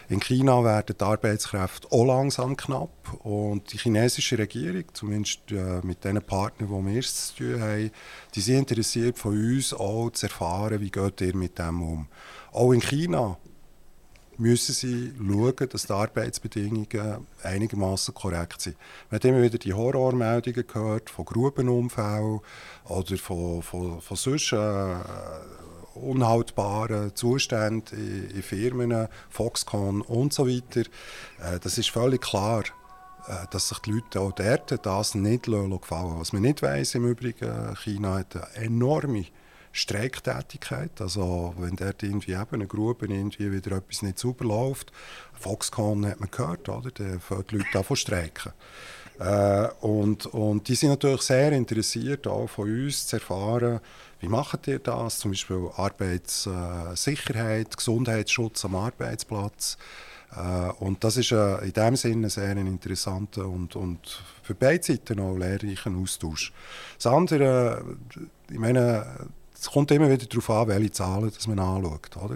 [0.08, 2.90] In China werden die Arbeitskräfte auch langsam knapp.
[3.24, 7.92] Und die chinesische Regierung, zumindest äh, mit den Partnern, die wir zu tun haben,
[8.36, 12.08] die sind interessiert von uns auch zu erfahren, wie geht ihr mit dem um.
[12.54, 13.38] Auch in China
[14.38, 18.78] müssen sie schauen, dass die Arbeitsbedingungen einigermaßen korrekt sind.
[19.10, 22.40] Man hat immer wieder die Horrormeldungen gehört von Grubenunfällen
[22.86, 24.96] oder von, von, von sonst äh,
[25.96, 30.82] unhaltbaren Zuständen in, in, Firmen, Foxconn und so weiter.
[30.82, 32.64] Äh, das ist völlig klar
[33.28, 37.10] äh, dass sich die Leute auch dort das nicht gefallen Was man nicht weiß im
[37.10, 39.26] Übrigen, China hat eine enorme
[39.72, 41.00] Streiktätigkeit.
[41.00, 44.92] Also wenn dort irgendwie eben eine Grube irgendwie wieder etwas nicht sauber läuft,
[45.34, 46.92] Foxconn hat man gehört, oder?
[46.92, 48.54] dann fangen die Leute an zu streiken.
[49.20, 53.80] Äh, und, und die sind natürlich sehr interessiert, auch von uns zu erfahren,
[54.20, 55.20] wie macht ihr das?
[55.20, 59.78] Zum Beispiel Arbeitssicherheit, Gesundheitsschutz am Arbeitsplatz.
[60.36, 64.84] Äh, und das ist äh, in dem Sinne sehr ein interessanter und, und für beide
[64.84, 66.52] Seiten auch lehrreicher Austausch.
[66.98, 67.84] Das andere,
[68.50, 69.06] ich meine,
[69.60, 72.18] es kommt immer wieder darauf an, welche Zahlen das man anschaut.
[72.18, 72.36] Oder?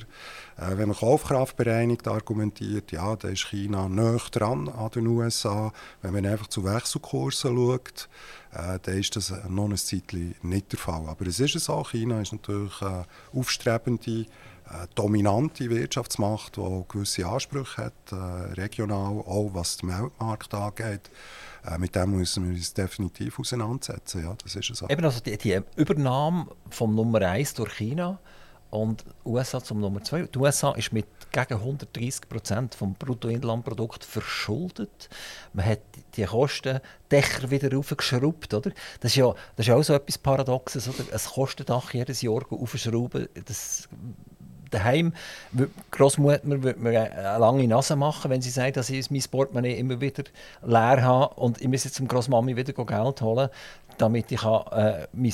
[0.58, 5.72] Äh, wenn man kaufkraftbereinigt argumentiert, ja, da ist China näher dran an den USA.
[6.02, 8.10] Wenn man einfach zu Wechselkursen schaut,
[8.54, 11.08] äh, dann ist das noch ein Zeitchen nicht der Fall.
[11.08, 17.86] Aber es ist so, China ist natürlich eine aufstrebende, äh, dominante Wirtschaftsmacht, die gewisse Ansprüche
[17.86, 21.10] hat, äh, regional, auch was den Weltmarkt angeht.
[21.66, 24.24] Äh, mit dem müssen wir uns definitiv auseinandersetzen.
[24.24, 24.88] Ja, das ist so.
[24.90, 28.20] Eben also die, die Übernahme vom Nummer 1 durch China
[28.72, 30.24] und USA zum Nummer 2.
[30.24, 35.10] Die USA ist mit gegen 130 Prozent vom Bruttoinlandprodukt verschuldet.
[35.54, 35.80] Man hat
[36.16, 38.72] die Kostendächer wieder aufgeschraubt, oder?
[39.00, 41.14] Das ist ja, das ist auch so etwas Paradoxes, oder?
[41.14, 43.28] Ein Kostendach jedes Jahr aufschrauben,
[44.72, 45.14] daheim
[45.92, 50.02] Großmutter würde mir eine lange Nase machen, wenn sie sagt, dass ich mein Portemonnaie immer
[50.02, 50.24] wieder
[50.66, 53.50] leer habe und ich muss jetzt zum Großmami wieder Geld holen,
[53.98, 55.34] damit ich äh, mein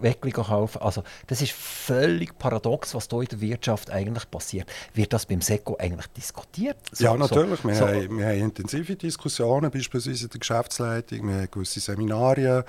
[0.00, 0.86] Weckli kaufen kann.
[0.86, 4.70] Also das ist völlig paradox, was hier in der Wirtschaft eigentlich passiert.
[4.92, 6.76] Wird das beim SECO eigentlich diskutiert?
[6.92, 7.60] So, ja, natürlich.
[7.60, 7.86] So, wir, so.
[7.86, 11.28] Haben, wir haben intensive Diskussionen, beispielsweise in der Geschäftsleitung.
[11.28, 12.64] Wir haben gewisse Seminarien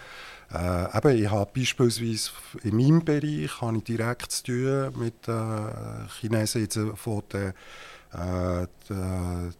[0.53, 2.31] Äh, eben, ich habe beispielsweise
[2.63, 7.53] in meinem Bereich habe ich direkt zu tun mit äh, Chinesen jetzt von der
[8.15, 8.67] äh,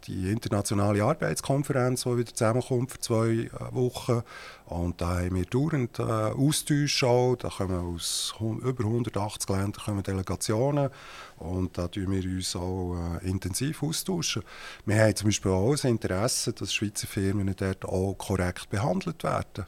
[0.07, 4.21] die, internationale Arbeitskonferenz, die wieder zusammenkommt für zwei äh, Wochen.
[4.65, 10.89] Und da haben wir dauernd äh, Austausche Da kommen aus über 180 Ländern kommen Delegationen
[11.37, 14.43] und da tun wir uns auch äh, intensiv austauschen.
[14.85, 19.65] Wir haben zum Beispiel auch das Interesse, dass Schweizer Firmen dort auch korrekt behandelt werden.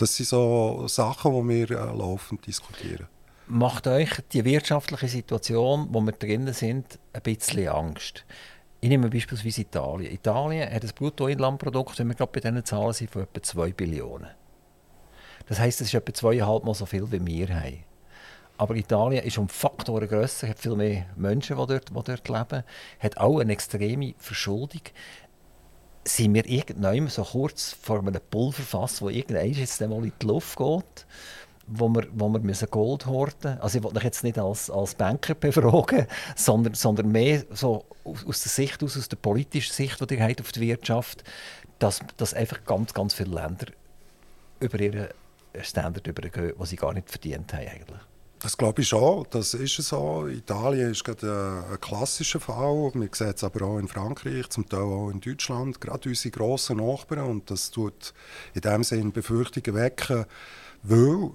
[0.00, 3.06] Das sind so Sachen, die wir äh, laufend diskutieren.
[3.48, 8.24] Macht euch die wirtschaftliche Situation, wo wir drinnen sind, ein bisschen Angst?
[8.80, 10.10] Ich nehme beispielsweise Italien.
[10.10, 14.30] Italien hat ein Bruttoinlandprodukt, wenn wir gerade bei diesen Zahlen sind, von etwa 2 Billionen.
[15.44, 17.84] Das heisst, es ist etwa zweieinhalb Mal so viel, wie wir haben.
[18.56, 22.64] Aber Italien ist um Faktoren grösser, hat viel mehr Menschen, die dort, die dort leben,
[23.00, 24.82] hat auch eine extreme Verschuldung.
[26.04, 30.56] Sind wir irgendwann so kurz vor einem Pulverfass, wo irgendwann jetzt mal in die Luft
[30.56, 31.06] geht?
[31.72, 34.94] wo wir, wo wir müssen Gold horten Also ich wollte mich jetzt nicht als, als
[34.94, 40.14] Banker befragen, sondern, sondern mehr so aus der Sicht, aus, aus der politischen Sicht, die
[40.14, 41.22] ihr habt auf die Wirtschaft,
[41.78, 43.66] dass, dass einfach ganz, ganz viele Länder
[44.58, 45.08] über ihren
[45.60, 48.00] Standard übergehen, die sie gar nicht verdient haben eigentlich.
[48.42, 50.26] Das glaube ich schon, das ist so.
[50.26, 52.90] Italien ist gerade ein, klassischer Fall.
[52.94, 56.78] Wir sehen es aber auch in Frankreich, zum Teil auch in Deutschland, gerade unsere grossen
[56.78, 57.26] Nachbarn.
[57.26, 58.14] Und das tut
[58.54, 60.24] in dem Sinne Befürchtungen wecken,
[60.82, 61.32] weil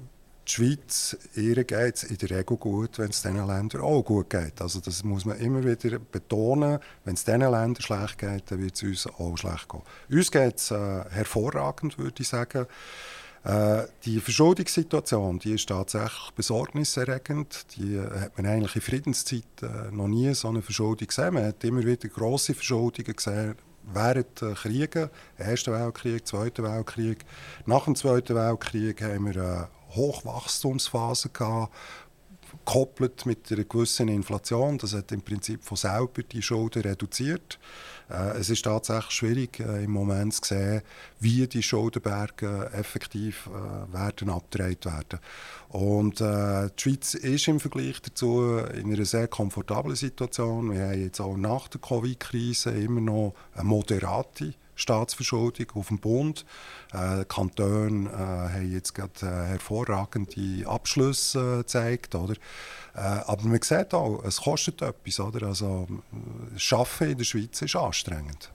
[0.48, 4.32] die Schweiz, ihr geht es in der Regel gut, wenn es diesen Ländern auch gut
[4.32, 4.60] geht.
[4.60, 6.80] Also das muss man immer wieder betonen.
[7.04, 9.82] Wenn es diesen Ländern schlecht geht, dann wird es uns auch schlecht gehen.
[10.10, 12.66] Uns geht es äh, hervorragend, würde ich sagen.
[13.46, 17.68] Äh, die Verschuldungssituation die ist tatsächlich besorgniserregend.
[17.78, 21.36] Die äh, hat man eigentlich in Friedenszeit äh, noch nie so eine Verschuldung gesehen.
[21.36, 23.56] Man hat immer wieder grosse Verschuldungen gesehen
[23.94, 27.24] während der Kriege, Ersten Weltkrieg, Zweiten Weltkrieg.
[27.68, 31.72] Nach dem Zweiten Weltkrieg haben wir eine Hochwachstumsphase gehabt,
[32.66, 34.80] gekoppelt mit einer gewissen Inflation.
[34.80, 37.60] Das hat im Prinzip von selber die Schulden reduziert.
[38.10, 40.82] Äh, es ist tatsächlich schwierig äh, im Moment zu sehen,
[41.20, 45.20] wie die Schuldenberge effektiv äh, werden abgedreht werden.
[45.70, 50.72] Und die Schweiz ist im Vergleich dazu in einer sehr komfortablen Situation.
[50.72, 56.46] Wir haben jetzt auch nach der Covid-Krise immer noch eine moderate Staatsverschuldung auf dem Bund.
[56.94, 62.16] Äh, Kantone äh, haben jetzt gerade äh, hervorragende Abschlüsse äh, gezeigt.
[62.16, 62.34] Oder?
[62.96, 65.20] Äh, aber man sieht auch, es kostet etwas.
[65.20, 65.48] Oder?
[65.48, 65.88] Also,
[66.54, 68.52] das Arbeiten in der Schweiz ist anstrengend.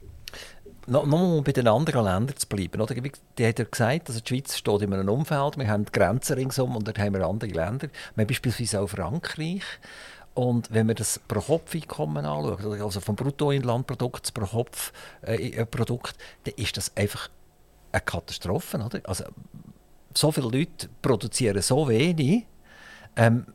[0.87, 2.81] No, um bei den anderen Ländern zu bleiben.
[2.81, 2.95] Oder?
[2.95, 6.75] Die hat ja gesagt, also die Schweiz steht in einem Umfeld, wir haben Grenzen ringsum
[6.75, 7.87] und dort haben wir andere Länder.
[8.15, 9.63] Wir haben beispielsweise auch Frankreich.
[10.33, 16.15] Und wenn wir das Pro-Kopf-Einkommen anschauen, also vom Bruttoinlandprodukt pro Kopf äh, Produkt,
[16.45, 17.29] dann ist das einfach
[17.91, 18.77] eine Katastrophe.
[18.77, 19.01] Oder?
[19.03, 19.25] Also,
[20.15, 22.45] so viele Leute produzieren so wenig,
[23.15, 23.45] ähm,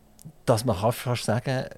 [0.45, 1.69] dass man fast sagen kann,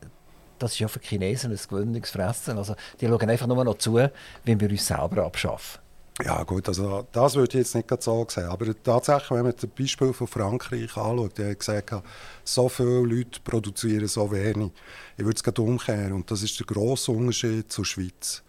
[0.59, 2.59] das ist ja für Chinesen ein gewöhnliches Fressen.
[2.59, 5.81] Also, die schauen einfach nur noch zu, wenn wir uns selber abschaffen.
[6.25, 8.47] Ja gut, also das würde ich jetzt nicht so sehen.
[8.47, 11.95] Aber tatsächlich, wenn man das Beispiel von Frankreich anschaut, der hat gesagt,
[12.43, 14.73] so viele Leute produzieren so wenig.
[15.17, 18.43] Ich würde es gerade umkehren und das ist der grosse Unterschied zur Schweiz.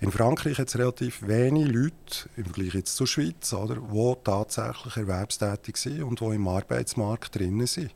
[0.00, 4.94] In Frankreich hat es relativ wenig Leute, im Vergleich jetzt zur Schweiz, oder, die tatsächlich
[4.94, 7.94] erwerbstätig sind und die im Arbeitsmarkt drin sind.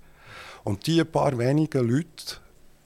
[0.65, 2.39] Und diese paar wenigen Leute,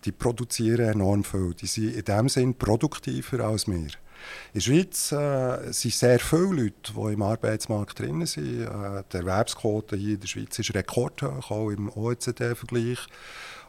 [0.04, 1.54] die produzieren enorm viel.
[1.54, 3.90] Die sind in dem Sinn produktiver als wir.
[4.52, 8.62] In der Schweiz äh, sind sehr viele Leute, die im Arbeitsmarkt drin sind.
[8.62, 12.98] Äh, die Erwerbsquote hier in der Schweiz ist rekordhoch, auch im OECD-Vergleich.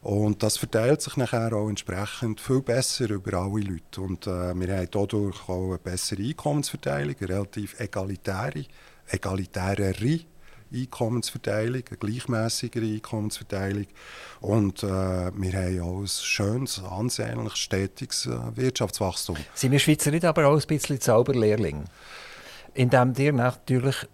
[0.02, 4.02] Und das verteilt sich nachher auch entsprechend viel besser über alle Leute.
[4.02, 8.66] Und äh, wir haben dadurch auch eine bessere Einkommensverteilung, eine relativ egalitäre,
[9.08, 10.20] egalitärere
[10.74, 13.88] Einkommensverteilung, eine gleichmäßigere Einkommensverteilung.
[14.42, 19.38] Und äh, wir haben auch ein schönes, ansehnliches, stetiges äh, Wirtschaftswachstum.
[19.54, 21.86] Sind wir Schweizer nicht aber auch ein bisschen Zauberlehrling?
[22.74, 24.08] Indem ihr natürlich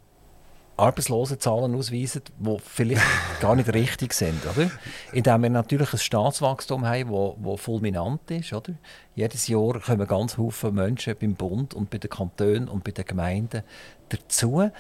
[0.80, 3.02] Arbeitslosenzahlen ausweisen, die vielleicht
[3.42, 4.40] gar nicht richtig sind.
[4.46, 4.72] Oder?
[5.12, 7.12] Indem wir natürlich ein Staatswachstum haben,
[7.44, 8.54] das fulminant ist.
[8.54, 8.74] Oder?
[9.14, 13.06] Jedes Jahr kommen ganz viele Menschen beim Bund und bei den Kantonen und bei den
[13.06, 13.64] Gemeinden
[14.08, 14.72] dazu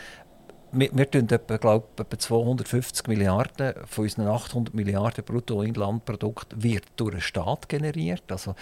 [0.71, 7.11] wir, wir tun etwa, glaub, etwa 250 Milliarden von unseren 800 Milliarden Bruttoinlandprodukt wird durch
[7.11, 8.23] den Staat generiert.
[8.29, 8.55] Also,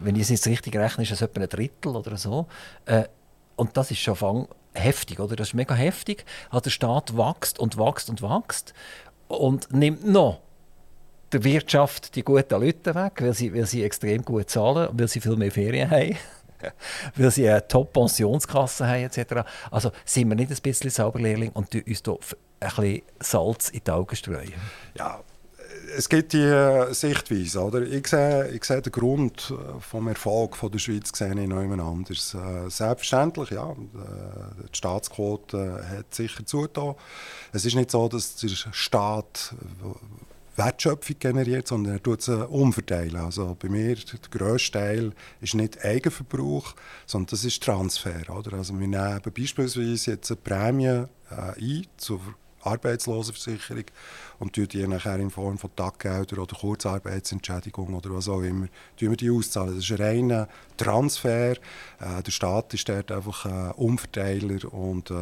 [0.00, 2.46] wenn ich es jetzt richtig rechne, ist es etwa ein Drittel oder so.
[2.86, 3.04] Äh,
[3.56, 5.36] und das ist schon heftig, oder?
[5.36, 6.24] Das ist mega heftig.
[6.50, 8.74] Also der Staat wächst und wächst und wächst
[9.26, 10.40] und nimmt noch
[11.32, 15.20] der Wirtschaft die guten Leute weg, weil sie, weil sie extrem gut zahlen, weil sie
[15.20, 16.16] viel mehr Ferien haben.
[17.16, 19.48] weil sie eine Top-Pensionskasse haben etc.
[19.70, 22.18] Also sind wir nicht ein bisschen Sauberlehrling und uns da ein
[22.68, 24.52] bisschen Salz in die Augen streuen?
[24.96, 25.20] Ja,
[25.96, 27.60] es gibt die äh, Sichtweise.
[27.60, 27.82] Oder?
[27.82, 31.60] Ich, sehe, ich sehe den Grund äh, vom Erfolg von der Schweiz sehe ich noch
[31.60, 32.34] jemand anders.
[32.34, 36.94] Äh, selbstverständlich, ja, die Staatsquote hat sicher zugetan.
[37.52, 39.54] Es ist nicht so, dass der Staat
[40.58, 43.16] Wertschöpfung generiert, sondern er tut sie umverteilen.
[43.16, 46.74] Also bei mir, der grösste Teil ist nicht Eigenverbrauch,
[47.06, 48.36] sondern das ist Transfer.
[48.36, 48.58] Oder?
[48.58, 52.20] Also wir nehmen beispielsweise jetzt eine Prämie äh, ein zur
[52.62, 53.84] Arbeitslosenversicherung
[54.38, 58.66] und die nachher in Form von Taggeldern oder Kurzarbeitsentschädigung oder was auch immer,
[58.98, 59.74] tun wir die auszahlen.
[59.74, 61.52] Das ist ein reiner Transfer.
[61.52, 65.14] Äh, der Staat ist dort einfach ein Umverteiler und äh,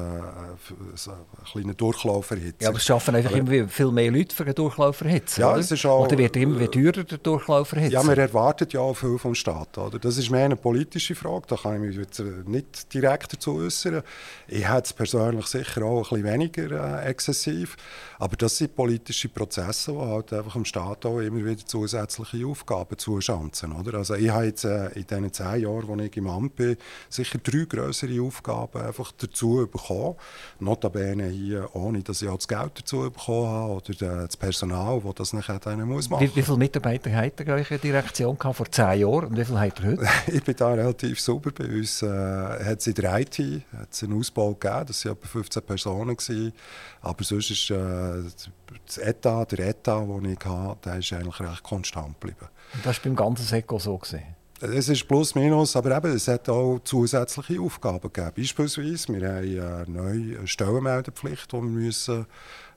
[0.94, 1.16] so ein
[1.50, 2.62] kleiner Durchlauferhitzer.
[2.62, 5.60] Ja, aber es schaffen einfach aber, immer viel mehr Leute für einen Durchlauferhitzer, ja, oder?
[5.60, 7.92] Es ist auch, oder wird er immer wieder teurer, der Durchlauferhitzer?
[7.92, 9.78] Ja, man erwartet ja auch viel vom Staat.
[9.78, 9.98] Oder?
[9.98, 14.02] Das ist mehr eine politische Frage, da kann ich mich jetzt nicht direkt dazu äußern.
[14.46, 17.76] Ich hätte es persönlich sicher auch ein bisschen weniger äh, exzessiv,
[18.18, 22.96] aber das sind politische Prozesse, die halt einfach dem Staat auch immer wieder zusätzliche Aufgaben
[22.98, 23.72] zuschanzen.
[23.72, 23.98] Oder?
[23.98, 26.76] Also ich habe jetzt äh, in diesen zehn Jahren, wo ich im Amt bin,
[27.08, 30.16] sicher drei größere Aufgaben einfach dazu bekommen.
[30.60, 35.26] Notabene hier, ohne dass ich auch das Geld dazu bekommen habe oder das Personal, das
[35.26, 36.26] das nachher dann muss machen.
[36.26, 39.60] Wie, wie viele Mitarbeiter hat ihr eure Direktion gehabt vor zehn Jahren und wie viele
[39.60, 40.06] habt ihr heute?
[40.26, 41.50] ich bin da relativ sauber.
[41.50, 43.38] Bei uns äh, hat es in der IT
[43.76, 46.16] hat's einen Ausbau gegeben, das waren etwa 15 Personen.
[46.16, 46.52] Gewesen.
[47.02, 48.22] Aber sonst ist äh,
[48.86, 52.48] das Etat, der Etat, den ich hatte, der ist eigentlich recht konstant geblieben.
[52.74, 53.98] Und das war beim ganzen Seko so?
[53.98, 54.22] Gewesen?
[54.58, 58.32] Es ist plus minus, aber eben, es hat auch zusätzliche Aufgaben gegeben.
[58.36, 62.26] Beispielsweise, wir haben eine neue Stellenmeldepflicht, die wir müssen,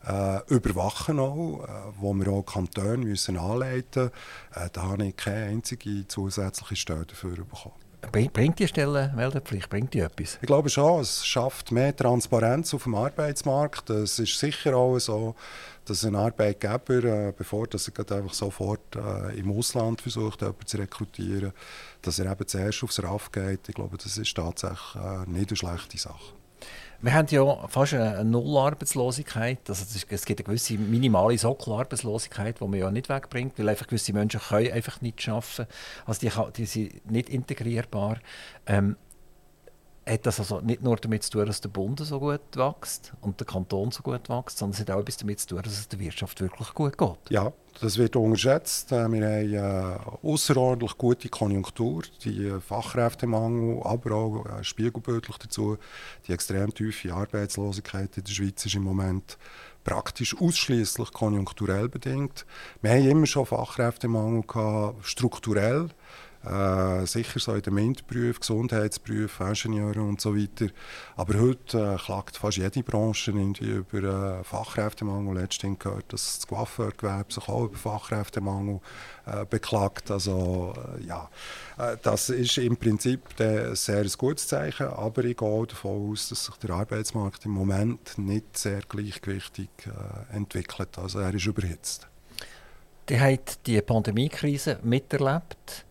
[0.06, 4.66] äh, überwachen müssen, äh, wo wir auch Kantone müssen anleiten müssen.
[4.66, 7.76] Äh, da habe ich keine einzige zusätzliche Stelle dafür bekommen.
[8.12, 10.40] Bringt die Stellenmeldepflicht bringt die etwas?
[10.42, 13.90] Ich glaube schon, es schafft mehr Transparenz auf dem Arbeitsmarkt.
[13.90, 15.36] Es ist sicher auch so,
[15.90, 20.78] dass ein Arbeitgeber, äh, bevor dass er einfach sofort äh, im Ausland versucht, jemanden zu
[20.78, 21.54] rekrutieren,
[22.02, 23.68] dass er eben zuerst aufs RAF geht.
[23.68, 26.34] Ich glaube, das ist tatsächlich äh, nicht eine schlechte Sache.
[27.02, 29.60] Wir haben ja fast eine Nullarbeitslosigkeit.
[29.70, 34.12] Also es gibt eine gewisse minimale Sockelarbeitslosigkeit, die man ja nicht wegbringt, weil einfach gewisse
[34.12, 35.68] Menschen können einfach nicht arbeiten.
[36.06, 38.18] Also die, die sind nicht integrierbar.
[38.66, 38.98] Ähm,
[40.10, 43.40] hat das also nicht nur damit zu tun, dass der Bund so gut wächst und
[43.40, 45.88] der Kanton so gut wächst, sondern es hat auch etwas damit zu tun, dass es
[45.88, 47.18] der Wirtschaft wirklich gut geht.
[47.30, 48.92] Ja, das wird unterschätzt.
[48.92, 55.78] Äh, wir haben eine außerordentlich gute Konjunktur, die Fachkräftemangel, aber auch äh, spiegelbildlich dazu
[56.28, 59.38] die extrem tiefe Arbeitslosigkeit in der Schweiz ist im Moment
[59.84, 62.46] praktisch ausschließlich konjunkturell bedingt.
[62.82, 65.90] Wir haben immer schon Fachkräftemangel gehabt, strukturell.
[66.44, 70.68] Äh, sicher so in den MINT-Berufen, Gesundheitsberufen, Ingenieure und so weiter.
[71.18, 75.36] Aber heute äh, klagt fast jede Branche über äh, Fachkräftemangel.
[75.36, 78.80] Letztens gehört, dass das Coiffeurgewerbe sich auch über Fachkräftemangel
[79.26, 80.12] äh, beklagt.
[80.12, 81.30] Also äh, ja,
[81.78, 86.46] äh, das ist im Prinzip ein sehr gutes Zeichen, aber ich gehe davon aus, dass
[86.46, 89.70] sich der Arbeitsmarkt im Moment nicht sehr gleichgewichtig
[90.32, 90.98] entwickelt.
[90.98, 92.08] Also er ist überhitzt.
[93.10, 95.86] Die hat die Pandemiekrise miterlebt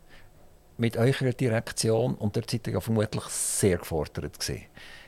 [0.78, 4.62] mit eurer Direktion und der seid ihr ja vermutlich sehr gefordert gewesen.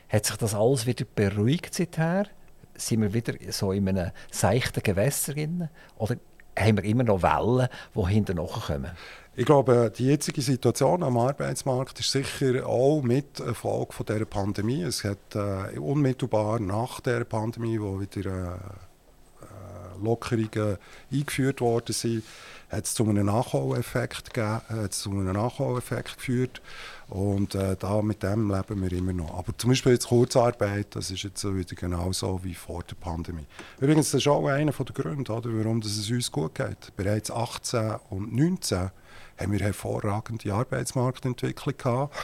[0.09, 2.27] Hat sich das alles wieder beruhigt seither?
[2.75, 5.69] Sind wir wieder so in einem seichten Gewässer drin?
[5.97, 6.17] Oder
[6.57, 8.91] haben wir immer noch Wellen, die hinterher kommen?
[9.33, 14.83] Ich glaube, die jetzige Situation am Arbeitsmarkt ist sicher auch mit Erfolg von der Pandemie.
[14.83, 20.77] Es hat äh, unmittelbar nach der Pandemie, wo wieder äh, äh Lockerungen
[21.09, 22.23] eingeführt worden sind,
[22.71, 26.61] hat es zu einem Nachholeffekt, gegeben, hat zu einem Nachholeffekt geführt.
[27.09, 29.37] Und äh, da, mit dem leben wir immer noch.
[29.37, 33.45] Aber zum Beispiel jetzt Kurzarbeit, das ist jetzt wieder genauso wie vor der Pandemie.
[33.81, 36.95] Übrigens, das ist auch einer der Gründe, oder, warum es uns gut geht.
[36.95, 38.91] Bereits 18 und 19
[39.37, 42.15] haben wir hervorragende Arbeitsmarktentwicklung gehabt.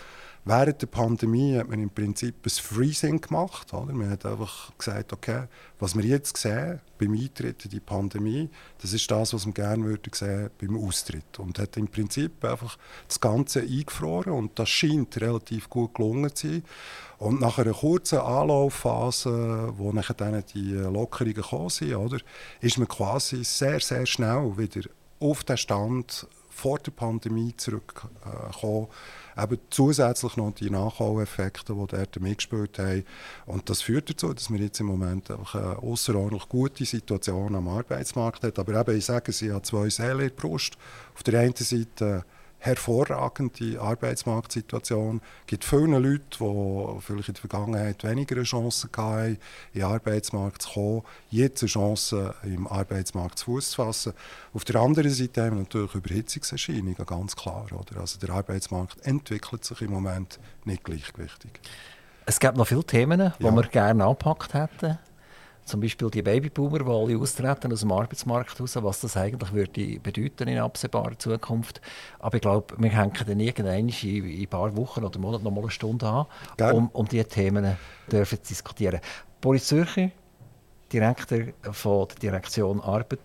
[0.50, 3.74] Während der Pandemie hat man im Prinzip ein Freezing gemacht.
[3.74, 3.92] Oder?
[3.92, 5.44] Man hat einfach gesagt, okay,
[5.78, 8.50] was wir jetzt sehen beim Eintritt in die Pandemie,
[8.82, 11.38] das ist das, was wir gerne würden sehen beim Austritt.
[11.38, 12.78] Und hat im Prinzip einfach
[13.10, 16.64] das Ganze eingefroren und das scheint relativ gut gelungen zu sein.
[17.18, 22.20] Und nach einer kurzen Anlaufphase, wo dann die Lockerungen gekommen sind, oder,
[22.62, 24.88] ist man quasi sehr, sehr schnell wieder
[25.20, 26.26] auf den Stand
[26.58, 28.88] vor der Pandemie zurückgekommen.
[29.38, 33.06] Eben zusätzlich noch die Nachholeffekte, die dort mitgespielt haben.
[33.46, 37.68] Und das führt dazu, dass wir jetzt im Moment einfach eine außerordentlich gute Situation am
[37.68, 38.58] Arbeitsmarkt haben.
[38.58, 40.78] Aber eben, ich sage, sie hat zwei Seelen in der Brust.
[41.14, 42.26] Auf der einen Seite
[42.60, 45.22] hervorragende Arbeitsmarktsituation.
[45.42, 49.38] Es gibt viele Leute, die vielleicht in der Vergangenheit weniger Chancen hatten,
[49.74, 54.14] in den Arbeitsmarkt zu kommen, jetzt eine Chance, im Arbeitsmarkt zu Fuß zu fassen.
[54.54, 57.68] Auf der anderen Seite haben wir natürlich Überhitzungserscheinungen, ganz klar.
[57.72, 58.02] Oder?
[58.02, 61.52] Also der Arbeitsmarkt entwickelt sich im Moment nicht gleichgewichtig.
[62.26, 63.52] Es gibt noch viele Themen, die ja.
[63.52, 64.98] wir gerne angepackt hätten
[65.68, 70.00] zum Beispiel die Babyboomer, die alle austreten aus dem Arbeitsmarkt raus, was das eigentlich würde
[70.00, 71.82] bedeuten in absehbarer Zukunft.
[72.20, 75.52] Aber ich glaube, wir hängen dann irgendwann in, in ein paar Wochen oder Monaten noch
[75.52, 76.26] mal eine Stunde an,
[76.74, 77.76] um, um diese Themen
[78.12, 79.00] dürfen zu diskutieren.
[79.42, 80.10] Boris Zürcher,
[80.92, 81.40] Direktor
[81.72, 83.20] von der Direktion Arbeit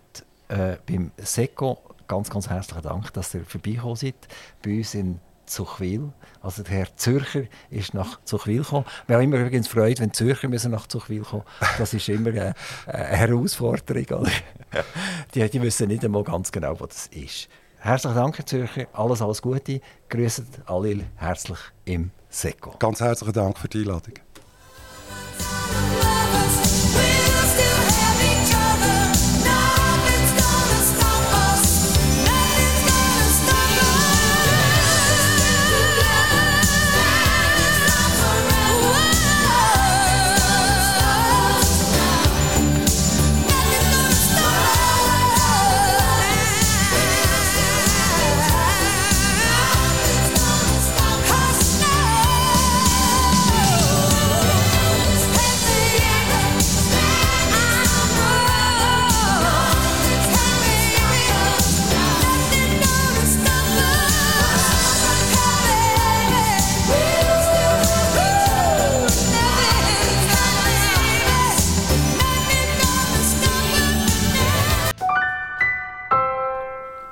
[0.49, 1.77] äh, beim SECO,
[2.07, 4.15] ganz, ganz herzlichen Dank, dass ihr vorbeigekommen seid
[4.63, 6.11] bei uns in Zuchwil.
[6.41, 8.85] Also der Herr Zürcher ist nach Zuchwil gekommen.
[9.07, 11.43] Wir haben immer übrigens Freude, wenn Zürcher müssen nach Zuchwil kommen.
[11.77, 12.53] Das ist immer eine,
[12.85, 14.27] eine Herausforderung.
[15.33, 17.49] Die, die wissen nicht einmal ganz genau, was das ist.
[17.77, 18.87] Herzlichen Dank, Herr Zürcher.
[18.93, 19.81] Alles, alles Gute.
[20.09, 22.75] Grüßt alle herzlich im Seko.
[22.79, 24.13] Ganz herzlichen Dank für die Einladung.